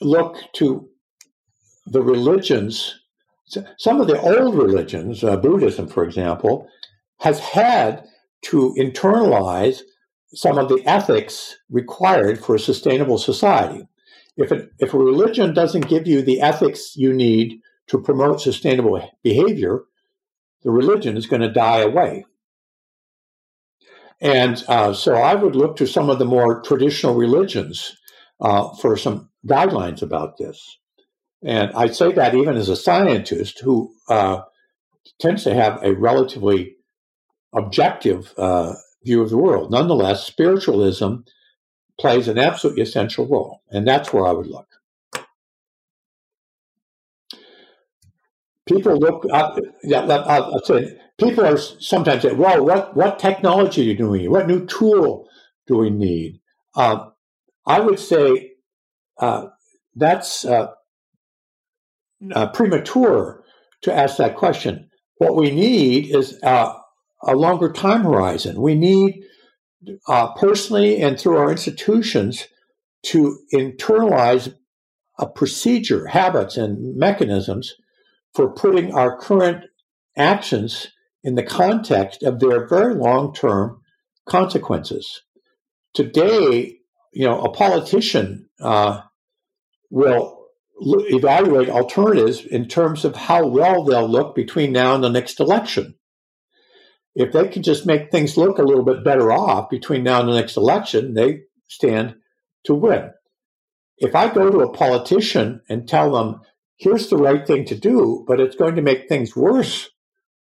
[0.01, 0.89] look to
[1.86, 2.99] the religions
[3.78, 6.68] some of the old religions, uh, Buddhism, for example,
[7.20, 8.06] has had
[8.43, 9.82] to internalize
[10.34, 13.88] some of the ethics required for a sustainable society.
[14.38, 19.02] If, it, if a religion doesn't give you the ethics you need to promote sustainable
[19.24, 19.82] behavior,
[20.64, 22.26] the religion is going to die away.
[24.22, 27.95] And uh, so I would look to some of the more traditional religions
[28.41, 30.79] uh, for some guidelines about this.
[31.44, 34.42] And I say that even as a scientist who uh,
[35.20, 36.76] tends to have a relatively
[37.54, 38.74] objective uh,
[39.04, 39.72] view of the world.
[39.72, 41.16] Nonetheless, spiritualism
[42.00, 44.68] plays an absolutely essential role, and that's where I would look.
[48.68, 54.10] People look up, yeah, I'll say, people are sometimes say, well, what, what technology do
[54.10, 54.28] we need?
[54.28, 55.28] What new tool
[55.66, 56.40] do we need?
[56.76, 57.10] Uh,
[57.66, 58.52] I would say
[59.18, 59.48] uh,
[59.96, 60.68] that's uh,
[62.34, 63.43] uh, premature
[63.82, 64.89] to ask that question.
[65.17, 66.74] What we need is uh,
[67.24, 68.61] a longer time horizon.
[68.61, 69.24] We need,
[70.07, 72.47] uh, personally and through our institutions,
[73.03, 74.53] to internalize
[75.17, 77.76] a procedure, habits, and mechanisms
[78.34, 79.65] for putting our current
[80.17, 80.88] actions
[81.24, 83.82] in the context of their very long term
[84.28, 85.22] consequences.
[85.93, 86.78] Today,
[87.11, 89.01] you know, a politician uh,
[89.89, 90.39] will
[90.82, 95.96] evaluate alternatives in terms of how well they'll look between now and the next election.
[97.16, 100.30] if they can just make things look a little bit better off between now and
[100.30, 102.16] the next election, they stand
[102.64, 103.12] to win.
[103.98, 106.42] If I go to a politician and tell them,
[106.78, 109.90] here's the right thing to do, but it's going to make things worse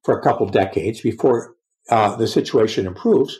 [0.05, 1.55] for a couple decades before
[1.89, 3.39] uh, the situation improves,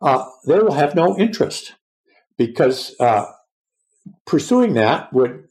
[0.00, 1.74] uh, they will have no interest
[2.38, 3.26] because uh,
[4.26, 5.44] pursuing that would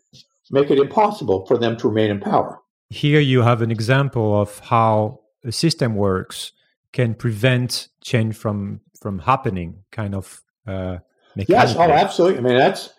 [0.52, 2.60] make it impossible for them to remain in power.
[2.90, 6.52] Here you have an example of how a system works
[6.92, 10.42] can prevent change from from happening, kind of.
[10.68, 10.98] Uh,
[11.36, 12.40] yes, oh, absolutely.
[12.40, 12.90] I mean, that's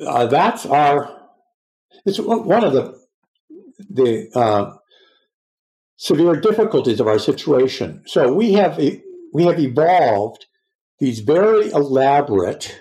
[0.00, 1.12] uh, that's our.
[2.04, 2.98] It's one of the
[3.90, 4.76] the uh,
[5.96, 8.02] severe difficulties of our situation.
[8.06, 8.78] So we have
[9.32, 10.46] we have evolved
[10.98, 12.80] these very elaborate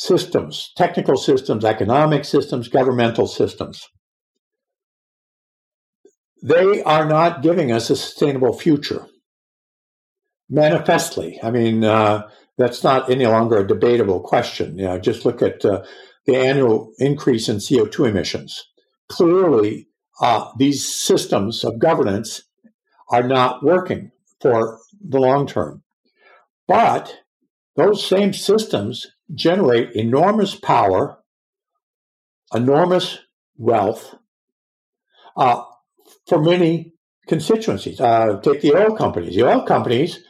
[0.00, 3.86] systems, technical systems, economic systems, governmental systems.
[6.42, 9.04] They are not giving us a sustainable future.
[10.48, 14.78] Manifestly, I mean, uh, that's not any longer a debatable question.
[14.78, 15.84] You know, just look at uh,
[16.24, 18.64] the annual increase in CO2 emissions.
[19.10, 19.86] Clearly,
[20.22, 22.44] uh, these systems of governance
[23.10, 25.82] are not working for the long term.
[26.66, 27.18] But
[27.76, 31.18] those same systems generate enormous power,
[32.54, 33.18] enormous
[33.56, 34.14] wealth
[35.36, 35.62] uh,
[36.26, 36.92] for many
[37.28, 38.00] constituencies.
[38.00, 39.34] Uh, take the oil companies.
[39.34, 40.20] The oil companies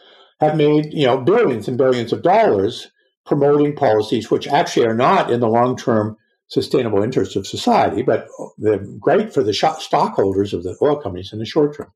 [0.41, 2.91] have made you know billions and billions of dollars
[3.27, 6.17] promoting policies which actually are not in the long term
[6.49, 8.27] sustainable interests of society, but
[8.59, 11.93] they're great for the stockholders of the oil companies in the short term.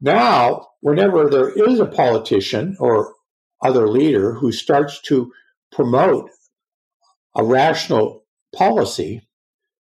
[0.00, 3.14] Now, whenever there is a politician or
[3.62, 5.30] other leader who starts to
[5.72, 6.30] promote
[7.36, 9.22] a rational policy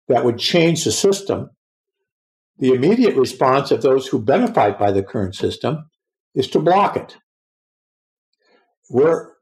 [0.08, 1.50] that would change the system,
[2.58, 5.88] the immediate response of those who benefit by the current system
[6.34, 7.16] is to block it.
[8.90, 9.32] We're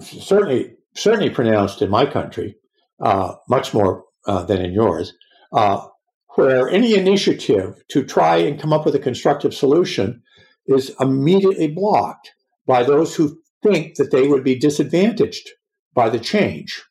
[0.00, 2.56] certainly certainly pronounced in my country,
[3.00, 5.14] uh, much more uh, than in yours,
[5.52, 5.86] uh,
[6.34, 10.22] where any initiative to try and come up with a constructive solution
[10.66, 12.32] is immediately blocked
[12.66, 15.50] by those who think that they would be disadvantaged
[15.94, 16.82] by the change.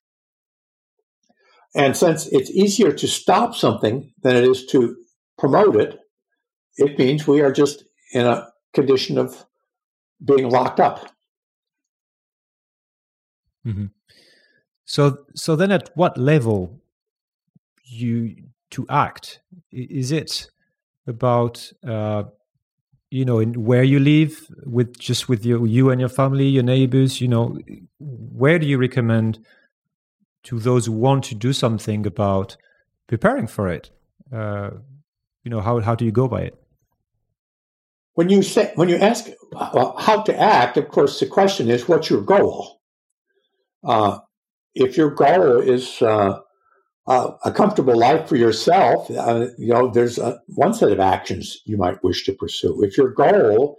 [1.74, 4.98] And since it's easier to stop something than it is to
[5.38, 6.00] promote it,
[6.78, 9.46] it means we are just in a condition of
[10.24, 11.10] being locked up.
[13.66, 13.86] Mm-hmm.
[14.86, 16.82] So, so then, at what level
[17.84, 18.36] you
[18.72, 19.40] to act?
[19.72, 20.50] Is it
[21.08, 22.24] about uh,
[23.12, 26.64] you know in where you live with just with your you and your family your
[26.64, 27.60] neighbors you know
[28.00, 29.40] where do you recommend
[30.44, 32.58] to those who want to do something about
[33.08, 33.92] preparing for it?
[34.34, 34.72] Uh,
[35.44, 36.58] you know how, how do you go by it?
[38.14, 42.10] When you say when you ask how to act of course the question is what's
[42.10, 42.82] your goal?
[43.84, 44.20] Uh,
[44.76, 46.40] if your goal is uh,
[47.08, 51.62] uh, a comfortable life for yourself, uh, you know, there's a, one set of actions
[51.66, 52.84] you might wish to pursue.
[52.84, 53.78] If your goal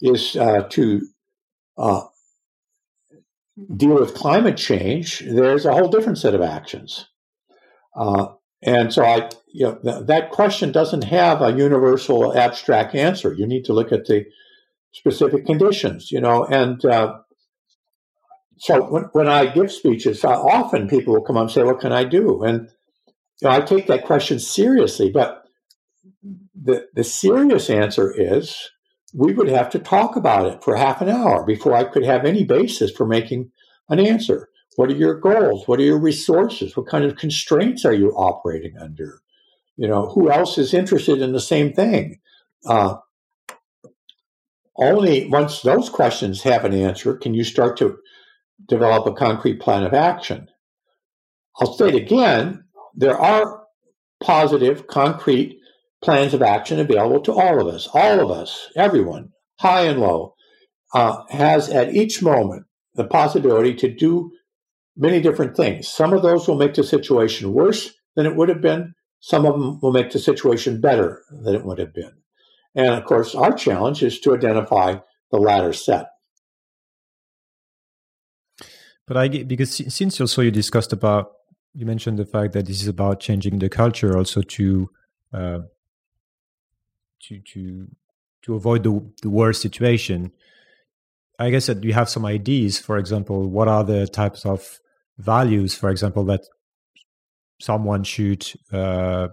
[0.00, 1.06] is uh, to
[1.76, 2.02] uh,
[3.76, 7.06] deal with climate change, there's a whole different set of actions.
[7.96, 8.28] Uh,
[8.62, 13.32] and so, I, you know, th- that question doesn't have a universal abstract answer.
[13.32, 14.26] You need to look at the
[14.92, 17.18] specific conditions, you know, and uh,
[18.60, 21.80] so when, when I give speeches, uh, often people will come up and say, "What
[21.80, 22.68] can I do?" And
[23.40, 25.10] you know, I take that question seriously.
[25.10, 25.44] But
[26.54, 28.70] the the serious answer is
[29.14, 32.26] we would have to talk about it for half an hour before I could have
[32.26, 33.50] any basis for making
[33.88, 34.50] an answer.
[34.76, 35.66] What are your goals?
[35.66, 36.76] What are your resources?
[36.76, 39.22] What kind of constraints are you operating under?
[39.76, 42.20] You know, who else is interested in the same thing?
[42.66, 42.96] Uh,
[44.76, 47.98] only once those questions have an answer can you start to
[48.66, 50.48] develop a concrete plan of action.
[51.60, 53.64] I'll state again there are
[54.22, 55.58] positive, concrete
[56.02, 57.88] plans of action available to all of us.
[57.92, 60.34] All of us, everyone, high and low,
[60.94, 64.32] uh, has at each moment the possibility to do
[64.96, 65.88] many different things.
[65.88, 68.94] Some of those will make the situation worse than it would have been.
[69.20, 72.12] Some of them will make the situation better than it would have been.
[72.74, 74.96] And of course, our challenge is to identify
[75.30, 76.06] the latter set.
[79.10, 81.32] But I get, because since also you discussed about
[81.74, 84.88] you mentioned the fact that this is about changing the culture also to
[85.32, 85.58] uh,
[87.22, 87.88] to to
[88.42, 90.30] to avoid the the worst situation.
[91.40, 92.78] I guess that you have some ideas.
[92.78, 94.78] For example, what are the types of
[95.18, 96.42] values, for example, that
[97.60, 99.26] someone should uh,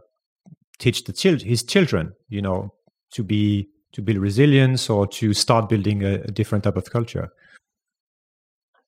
[0.79, 2.13] teach the chil- his children?
[2.29, 2.73] You know,
[3.11, 7.29] to be to build resilience or to start building a, a different type of culture?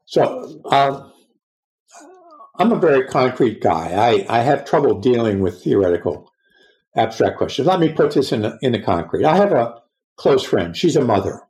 [0.10, 1.14] So um,
[2.57, 3.91] I'm a very concrete guy.
[3.91, 6.32] I, I have trouble dealing with theoretical
[6.95, 7.68] abstract questions.
[7.68, 9.24] Let me put this in the, in the concrete.
[9.24, 9.84] I have a
[10.16, 10.76] close friend.
[10.76, 11.43] She's a mother.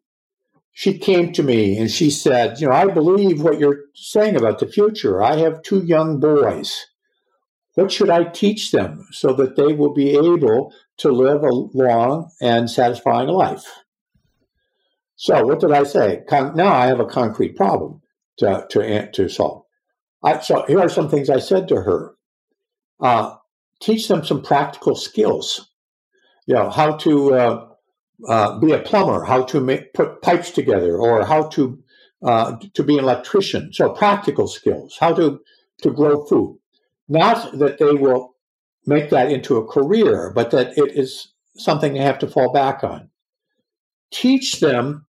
[0.73, 4.59] She came to me and she said, You know, I believe what you're saying about
[4.59, 5.23] the future.
[5.23, 6.85] I have two young boys.
[7.75, 12.29] What should I teach them so that they will be able to live a long
[12.41, 13.63] and satisfying life?
[15.15, 16.23] So, what did I say?
[16.27, 18.01] Con- now I have a concrete problem
[18.39, 19.63] to, to, to solve.
[20.23, 22.15] I, so, here are some things I said to her.
[22.99, 23.35] Uh,
[23.81, 25.69] teach them some practical skills.
[26.45, 27.67] You know, how to uh,
[28.27, 31.81] uh, be a plumber, how to make, put pipes together, or how to
[32.21, 33.71] uh, to be an electrician.
[33.71, 35.39] So practical skills, how to
[35.83, 36.59] to grow food.
[37.07, 38.35] Not that they will
[38.85, 42.83] make that into a career, but that it is something they have to fall back
[42.83, 43.09] on.
[44.11, 45.05] Teach them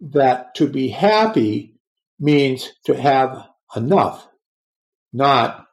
[0.00, 1.75] that to be happy
[2.18, 4.26] means to have enough,
[5.12, 5.66] not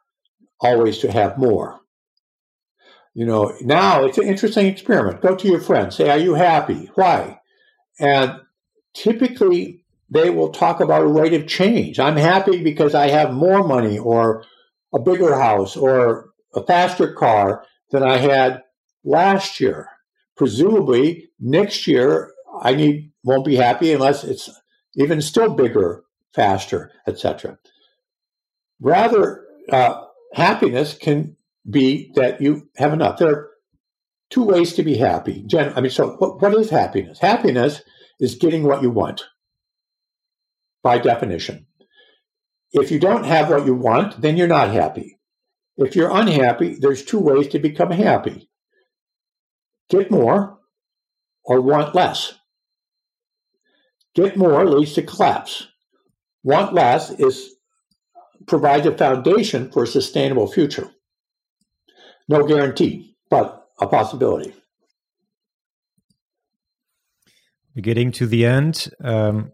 [0.60, 1.80] always to have more.
[3.14, 5.22] You know, now it's an interesting experiment.
[5.22, 6.90] Go to your friends, say, Are you happy?
[6.94, 7.40] Why?
[8.00, 8.40] And
[8.92, 11.98] typically they will talk about a rate of change.
[11.98, 14.44] I'm happy because I have more money or
[14.92, 18.62] a bigger house or a faster car than I had
[19.04, 19.88] last year.
[20.36, 24.50] Presumably, next year I need won't be happy unless it's
[24.96, 26.03] even still bigger,
[26.34, 27.58] faster, etc.
[28.80, 31.36] Rather, uh, happiness can
[31.68, 33.18] be that you have enough.
[33.18, 33.50] There are
[34.30, 35.42] two ways to be happy.
[35.46, 37.18] Gen- I mean, so what, what is happiness?
[37.20, 37.82] Happiness
[38.20, 39.24] is getting what you want
[40.82, 41.66] by definition.
[42.72, 45.18] If you don't have what you want, then you're not happy.
[45.76, 48.48] If you're unhappy, there's two ways to become happy
[49.90, 50.58] get more
[51.44, 52.34] or want less.
[54.14, 55.68] Get more leads to collapse.
[56.44, 57.54] Want less is
[58.46, 60.90] provides a foundation for a sustainable future.
[62.28, 64.54] No guarantee, but a possibility.
[67.74, 68.88] We're getting to the end.
[69.02, 69.52] Um,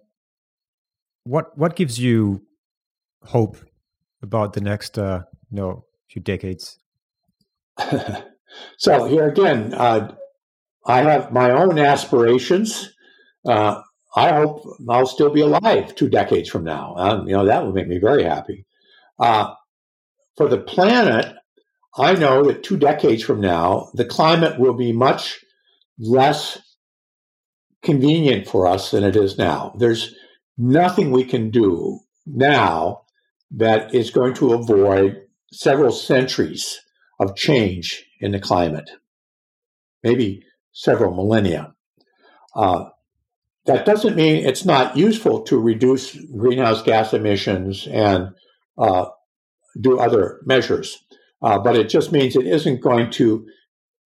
[1.24, 2.42] what what gives you
[3.22, 3.56] hope
[4.22, 6.78] about the next uh, no few decades?
[8.78, 10.14] so here again, uh,
[10.84, 12.92] I have my own aspirations.
[13.46, 13.80] Uh,
[14.16, 16.94] I hope I'll still be alive two decades from now.
[16.96, 18.66] Um, you know that would make me very happy.
[19.18, 19.54] Uh,
[20.36, 21.34] for the planet,
[21.96, 25.44] I know that two decades from now, the climate will be much
[25.98, 26.58] less
[27.82, 29.74] convenient for us than it is now.
[29.78, 30.14] There's
[30.56, 33.02] nothing we can do now
[33.50, 36.80] that is going to avoid several centuries
[37.18, 38.90] of change in the climate,
[40.02, 41.74] maybe several millennia.
[42.54, 42.84] Uh,
[43.70, 48.30] that doesn't mean it's not useful to reduce greenhouse gas emissions and
[48.76, 49.06] uh,
[49.80, 51.04] do other measures.
[51.40, 53.46] Uh, but it just means it isn't going to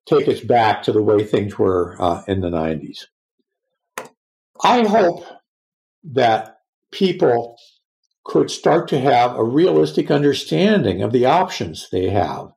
[0.07, 3.07] take us back to the way things were uh, in the 90s.
[4.62, 5.25] I hope
[6.12, 6.59] that
[6.93, 7.57] people
[8.23, 12.49] could start to have a realistic understanding of the options they have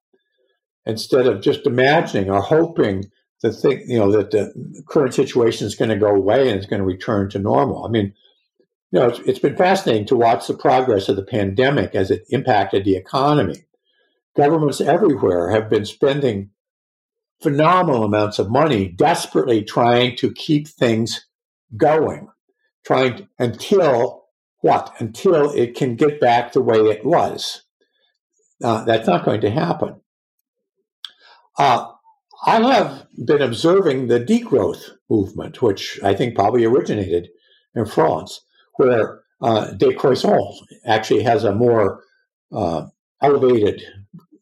[0.86, 3.05] instead of just imagining or hoping
[3.41, 6.65] the thing, you know, that the current situation is going to go away and it's
[6.65, 7.85] going to return to normal.
[7.85, 8.13] I mean,
[8.91, 12.25] you know, it's, it's been fascinating to watch the progress of the pandemic as it
[12.29, 13.67] impacted the economy
[14.38, 16.51] governments everywhere have been spending
[17.41, 21.25] phenomenal amounts of money desperately trying to keep things
[21.75, 22.29] going,
[22.85, 24.25] trying to, until
[24.61, 24.93] what?
[24.99, 27.63] Until it can get back the way it was.
[28.63, 30.01] Uh, that's not going to happen.
[31.57, 31.91] Uh,
[32.45, 37.30] I have been observing the degrowth movement, which I think probably originated
[37.76, 38.41] in France,
[38.76, 40.55] where uh, décroissance
[40.86, 42.03] actually has a more
[42.51, 42.88] uh,
[43.22, 43.82] elevated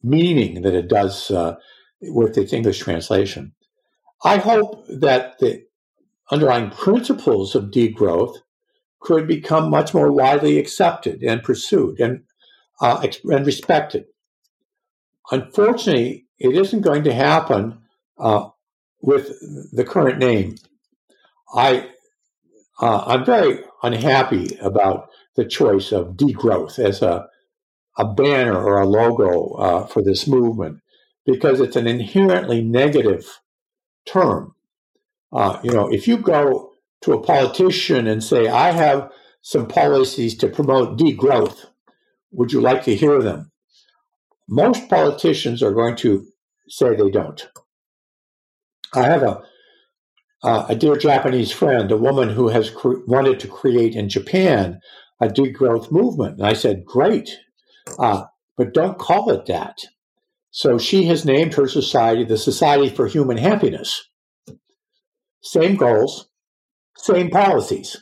[0.03, 1.55] meaning than it does uh,
[2.01, 3.53] with its English translation.
[4.23, 5.63] I hope that the
[6.31, 8.37] underlying principles of degrowth
[8.99, 12.23] could become much more widely accepted and pursued and,
[12.81, 14.05] uh, and respected.
[15.31, 17.79] Unfortunately, it isn't going to happen
[18.17, 18.49] uh,
[19.05, 19.39] with
[19.71, 20.55] the current name.
[21.53, 21.89] I
[22.81, 27.27] uh, I'm very unhappy about the choice of degrowth as a
[27.97, 30.81] a banner or a logo uh, for this movement
[31.25, 33.39] because it's an inherently negative
[34.05, 34.53] term.
[35.31, 40.35] Uh, you know, if you go to a politician and say, I have some policies
[40.37, 41.67] to promote degrowth,
[42.31, 43.51] would you like to hear them?
[44.47, 46.27] Most politicians are going to
[46.67, 47.47] say they don't.
[48.93, 49.43] I have a
[50.43, 54.79] uh, a dear Japanese friend, a woman who has cre- wanted to create in Japan
[55.19, 56.37] a degrowth movement.
[56.37, 57.31] And I said, great,
[57.97, 58.25] uh,
[58.55, 59.79] but don't call it that.
[60.51, 64.07] So she has named her society the Society for Human Happiness.
[65.41, 66.29] Same goals,
[66.95, 67.97] same policies.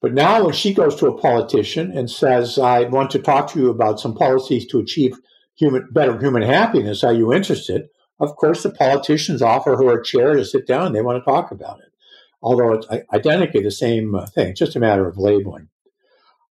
[0.00, 3.60] But now when she goes to a politician and says, I want to talk to
[3.60, 5.16] you about some policies to achieve
[5.54, 7.86] human, better human happiness, are you interested?
[8.22, 11.50] Of course, the politicians offer her a chair to sit down they want to talk
[11.50, 11.92] about it.
[12.40, 15.68] Although it's identically the same uh, thing, just a matter of labeling.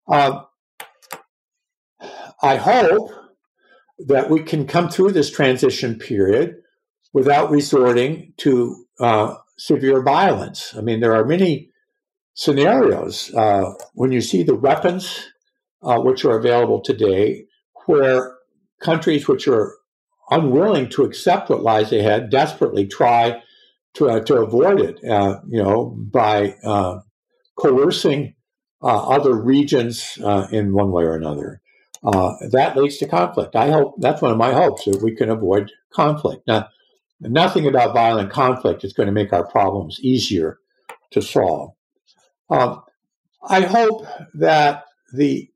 [0.08, 0.42] Uh,
[2.42, 3.12] I hope
[3.98, 6.56] that we can come through this transition period
[7.12, 10.74] without resorting to uh, severe violence.
[10.76, 11.70] I mean, there are many
[12.34, 15.28] scenarios uh, when you see the weapons
[15.82, 17.46] uh, which are available today,
[17.86, 18.36] where
[18.80, 19.76] countries which are
[20.30, 23.42] unwilling to accept what lies ahead desperately try
[23.94, 27.00] to, uh, to avoid it, uh, you know, by uh,
[27.56, 28.34] coercing
[28.82, 30.18] uh, other regions
[30.50, 31.60] in one way or another.
[32.02, 33.56] that leads to conflict.
[33.56, 36.46] I hope that's one of my hopes that we can avoid conflict.
[36.46, 36.68] Now,
[37.20, 40.58] nothing about violent conflict is going to make our problems easier
[41.10, 41.72] to solve.
[42.48, 42.82] Um,
[43.42, 45.50] I hope that the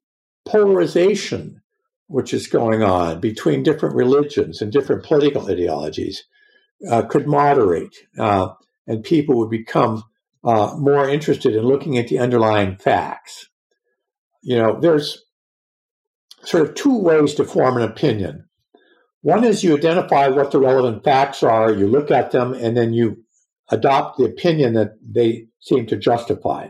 [0.45, 1.62] polarization
[2.07, 6.24] which is going on between different religions and different political ideologies
[6.90, 8.48] uh, could moderate uh,
[8.86, 10.02] and people would become
[10.44, 13.48] uh, more interested in looking at the underlying facts.
[14.42, 15.24] You know, there's
[16.42, 18.46] sort of two ways to form an opinion.
[19.22, 22.92] One is you identify what the relevant facts are, you look at them, and then
[22.92, 23.24] you
[23.70, 26.68] adopt the opinion that they seem to justify.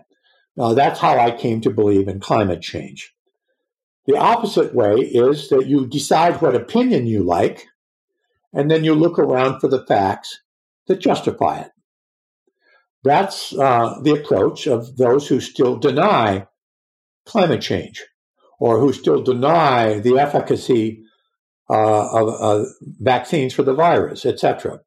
[0.56, 3.12] Now, that's how I came to believe in climate change.
[4.06, 7.66] The opposite way is that you decide what opinion you like,
[8.52, 10.40] and then you look around for the facts
[10.86, 11.70] that justify it.
[13.02, 16.46] That's uh, the approach of those who still deny
[17.26, 18.04] climate change
[18.58, 21.02] or who still deny the efficacy
[21.68, 22.64] uh, of uh,
[23.00, 24.80] vaccines for the virus, etc.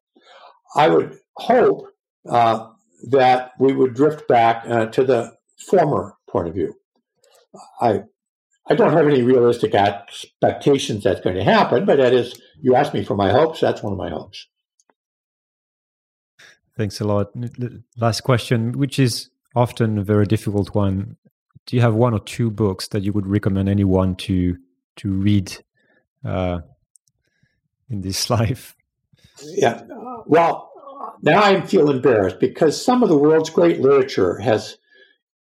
[0.74, 1.86] I would hope
[2.28, 2.68] uh,
[3.10, 5.32] that we would drift back uh, to the
[5.68, 6.74] former point of view.
[7.80, 8.02] I
[8.70, 12.92] I don't have any realistic expectations that's going to happen, but that is, you asked
[12.92, 13.60] me for my hopes.
[13.60, 14.46] That's one of my hopes.
[16.76, 17.32] Thanks a lot.
[17.96, 21.16] Last question, which is often a very difficult one.
[21.66, 24.56] Do you have one or two books that you would recommend anyone to
[24.96, 25.52] to read
[26.24, 26.60] uh,
[27.90, 28.76] in this life?
[29.42, 29.82] Yeah.
[30.26, 30.70] Well,
[31.22, 34.78] now I feel embarrassed because some of the world's great literature has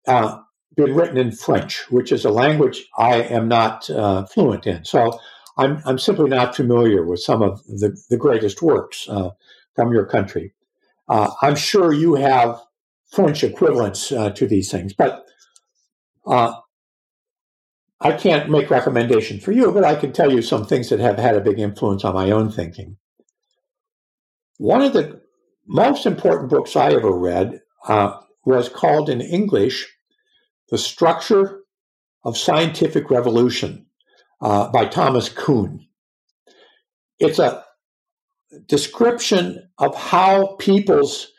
[0.07, 0.39] uh,
[0.75, 4.85] been written in French, which is a language I am not uh, fluent in.
[4.85, 5.19] So
[5.57, 9.29] I'm, I'm simply not familiar with some of the, the greatest works uh,
[9.75, 10.53] from your country.
[11.07, 12.61] Uh, I'm sure you have
[13.11, 15.25] French equivalents uh, to these things, but
[16.25, 16.55] uh,
[18.01, 21.17] I can't make recommendations for you, but I can tell you some things that have
[21.17, 22.97] had a big influence on my own thinking.
[24.57, 25.21] One of the
[25.67, 29.94] most important books I ever read uh, was called in English
[30.69, 31.61] The Structure
[32.23, 33.85] of Scientific Revolution
[34.41, 35.87] uh, by Thomas Kuhn.
[37.19, 37.63] It's a
[38.67, 41.31] description of how people's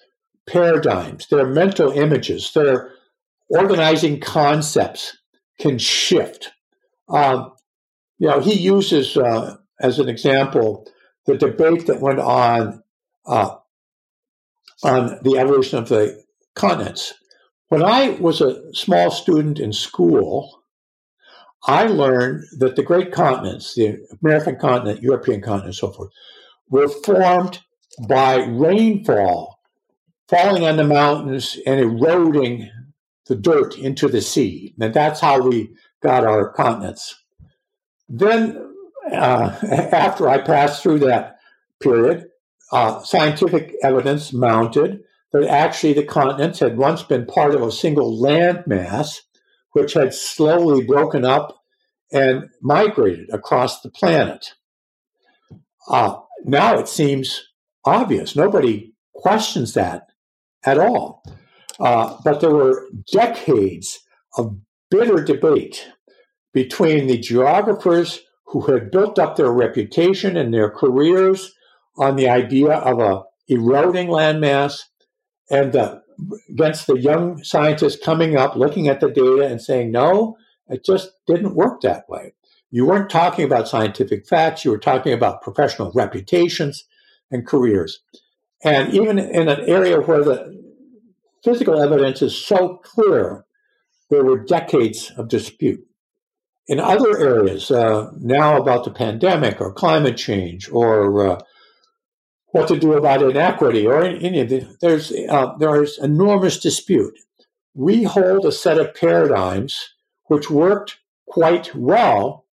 [0.46, 2.92] paradigms, their mental images, their
[3.48, 5.16] organizing concepts
[5.58, 6.50] can shift.
[7.08, 7.52] Um,
[8.18, 10.86] you know, he uses uh, as an example
[11.26, 12.82] the debate that went on
[13.26, 13.56] uh,
[14.82, 16.22] on the evolution of the
[16.54, 17.14] continents.
[17.68, 20.62] When I was a small student in school,
[21.66, 26.10] I learned that the great continents, the American continent, European continent, and so forth,
[26.68, 27.60] were formed
[28.08, 29.58] by rainfall
[30.28, 32.70] falling on the mountains and eroding
[33.26, 34.74] the dirt into the sea.
[34.80, 35.70] And that's how we
[36.02, 37.16] got our continents.
[38.08, 38.72] Then,
[39.12, 39.56] uh,
[39.92, 41.38] after I passed through that
[41.80, 42.26] period,
[42.72, 45.00] uh, scientific evidence mounted
[45.44, 49.20] actually the continents had once been part of a single landmass,
[49.72, 51.60] which had slowly broken up
[52.12, 54.54] and migrated across the planet.
[55.88, 57.42] Uh, now it seems
[57.84, 58.36] obvious.
[58.36, 60.08] Nobody questions that
[60.64, 61.22] at all.
[61.78, 64.00] Uh, but there were decades
[64.36, 64.58] of
[64.90, 65.88] bitter debate
[66.52, 71.52] between the geographers who had built up their reputation and their careers
[71.98, 74.82] on the idea of a eroding landmass
[75.50, 76.02] and the,
[76.48, 80.36] against the young scientists coming up, looking at the data and saying, no,
[80.68, 82.34] it just didn't work that way.
[82.70, 86.84] You weren't talking about scientific facts, you were talking about professional reputations
[87.30, 88.00] and careers.
[88.64, 90.62] And even in an area where the
[91.44, 93.44] physical evidence is so clear,
[94.10, 95.86] there were decades of dispute.
[96.68, 101.40] In other areas, uh, now about the pandemic or climate change or uh,
[102.56, 107.18] what to do about inequity or any of the, there's uh, there is enormous dispute.
[107.74, 109.94] We hold a set of paradigms
[110.24, 112.46] which worked quite well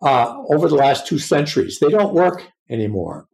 [0.00, 1.78] uh, over the last two centuries.
[1.78, 3.28] They don't work anymore.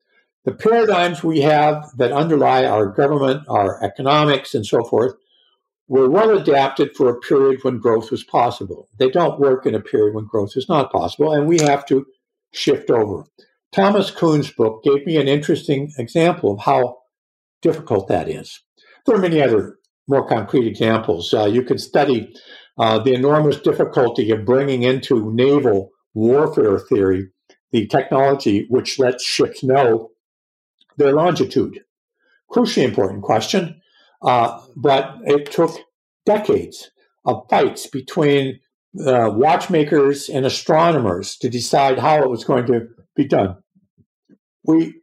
[0.45, 5.15] The paradigms we have that underlie our government, our economics, and so forth
[5.89, 8.89] were well adapted for a period when growth was possible.
[8.99, 12.07] They don't work in a period when growth is not possible, and we have to
[12.53, 13.25] shift over.
[13.73, 16.99] Thomas Kuhn's book gave me an interesting example of how
[17.63, 18.61] difficult that is.
[19.07, 21.33] There are many other more concrete examples.
[21.35, 22.35] Uh, you can study
[22.79, 27.29] uh, the enormous difficulty of bringing into naval warfare theory
[27.71, 30.11] the technology which lets ships know
[30.97, 31.81] their longitude.
[32.51, 33.81] Crucially important question,
[34.23, 35.77] uh, but it took
[36.25, 36.91] decades
[37.27, 38.61] of fights between
[39.07, 42.89] uh, watchmakers and astronomers to decide how it was going to
[43.19, 43.57] be done.
[44.65, 44.95] We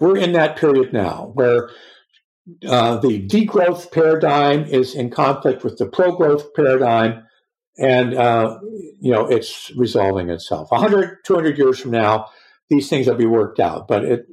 [0.00, 1.70] we're in that period now where
[2.66, 7.22] uh, the degrowth paradigm is in conflict with the pro-growth paradigm,
[7.78, 8.58] and uh,
[9.00, 10.70] you know it's resolving itself.
[10.72, 12.26] 100, 200 years from now,
[12.70, 13.86] these things will be worked out.
[13.86, 14.26] But it,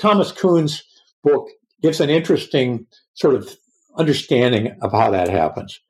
[0.00, 0.84] Thomas Kuhn's
[1.24, 1.48] book
[1.82, 3.56] gives an interesting sort of
[3.96, 5.80] understanding of how that happens.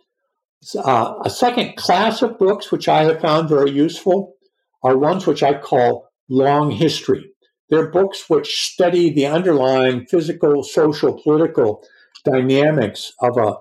[0.77, 4.35] Uh, a second class of books, which I have found very useful,
[4.83, 7.31] are ones which I call long history.
[7.71, 11.83] They're books which study the underlying physical, social, political
[12.25, 13.57] dynamics of a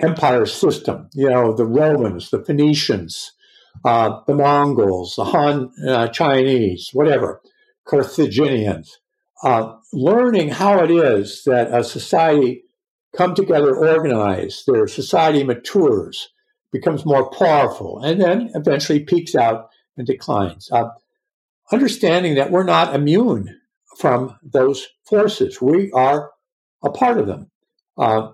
[0.00, 1.08] empire system.
[1.14, 3.32] You know, the Romans, the Phoenicians,
[3.84, 7.40] uh, the Mongols, the Han uh, Chinese, whatever,
[7.86, 8.98] Carthaginians.
[9.42, 12.64] Uh, learning how it is that a society
[13.14, 16.28] come together, organize, their society matures,
[16.72, 20.70] becomes more powerful, and then eventually peaks out and declines.
[20.72, 20.88] Uh,
[21.72, 23.60] understanding that we're not immune
[23.98, 25.60] from those forces.
[25.60, 26.30] We are
[26.84, 27.50] a part of them.
[27.96, 28.32] Uh,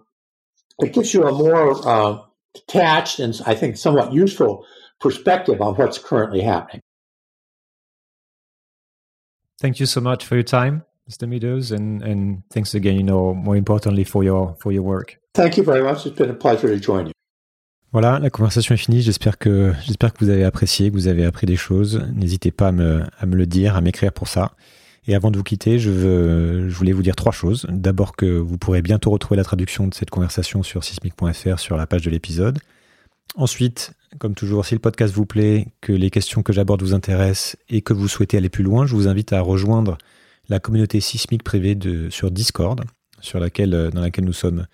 [0.79, 2.19] it gives you a more uh,
[2.55, 4.67] detached and I think somewhat useful
[5.01, 6.81] perspective on what's currently happening.
[9.61, 11.29] Thank you so much for your time, Mr.
[11.29, 15.19] Meadows, and, and thanks again, you know, more importantly for your, for your work.
[15.35, 16.05] Thank you very much.
[16.05, 17.13] It's been a pleasure to join you.
[17.93, 19.03] Voilà, la conversation est finie.
[19.03, 22.03] J'espère que, j'espère que vous avez apprécié, que vous avez appris des choses.
[22.15, 24.53] N'hésitez pas à me, le dire, à m'écrire pour ça.
[25.07, 27.67] Et avant de vous quitter, je, veux, je voulais vous dire trois choses.
[27.69, 31.87] D'abord que vous pourrez bientôt retrouver la traduction de cette conversation sur sismic.fr sur la
[31.87, 32.61] page de l'épisode.
[33.35, 37.57] Ensuite, comme toujours, si le podcast vous plaît, que les questions que j'aborde vous intéressent
[37.69, 39.99] et que vous souhaitez aller plus loin, je vous invite à rejoindre
[40.49, 41.77] la communauté sismique privée
[42.09, 42.85] sur Discord,
[43.21, 44.67] sur laquelle, dans laquelle nous sommes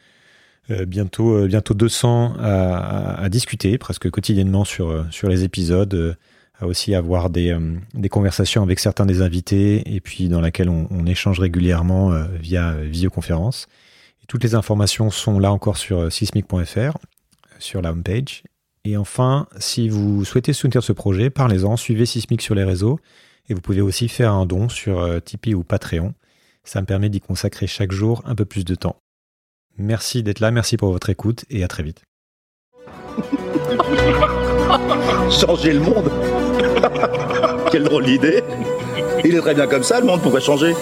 [0.87, 6.17] bientôt, euh, bientôt 200 à, discuter presque quotidiennement sur, euh, sur les épisodes,
[6.61, 7.57] à aussi avoir des,
[7.95, 12.11] des conversations avec certains des invités et puis dans laquelle on, on échange régulièrement
[12.41, 13.69] via visioconférence.
[14.25, 16.99] Et toutes les informations sont là encore sur sismic.fr,
[17.61, 18.43] sur la homepage.
[18.85, 22.99] Et enfin, si vous souhaitez soutenir ce projet, parlez-en, suivez Sismic sur les réseaux
[23.49, 26.13] et vous pouvez aussi faire un don sur Tipeee ou Patreon.
[26.65, 28.97] Ça me permet d'y consacrer chaque jour un peu plus de temps.
[29.79, 32.03] Merci d'être là, merci pour votre écoute et à très vite.
[35.31, 36.11] changer le monde
[37.71, 38.43] Quelle drôle d'idée
[39.25, 40.75] Il est très bien comme ça, le monde pourrait changer.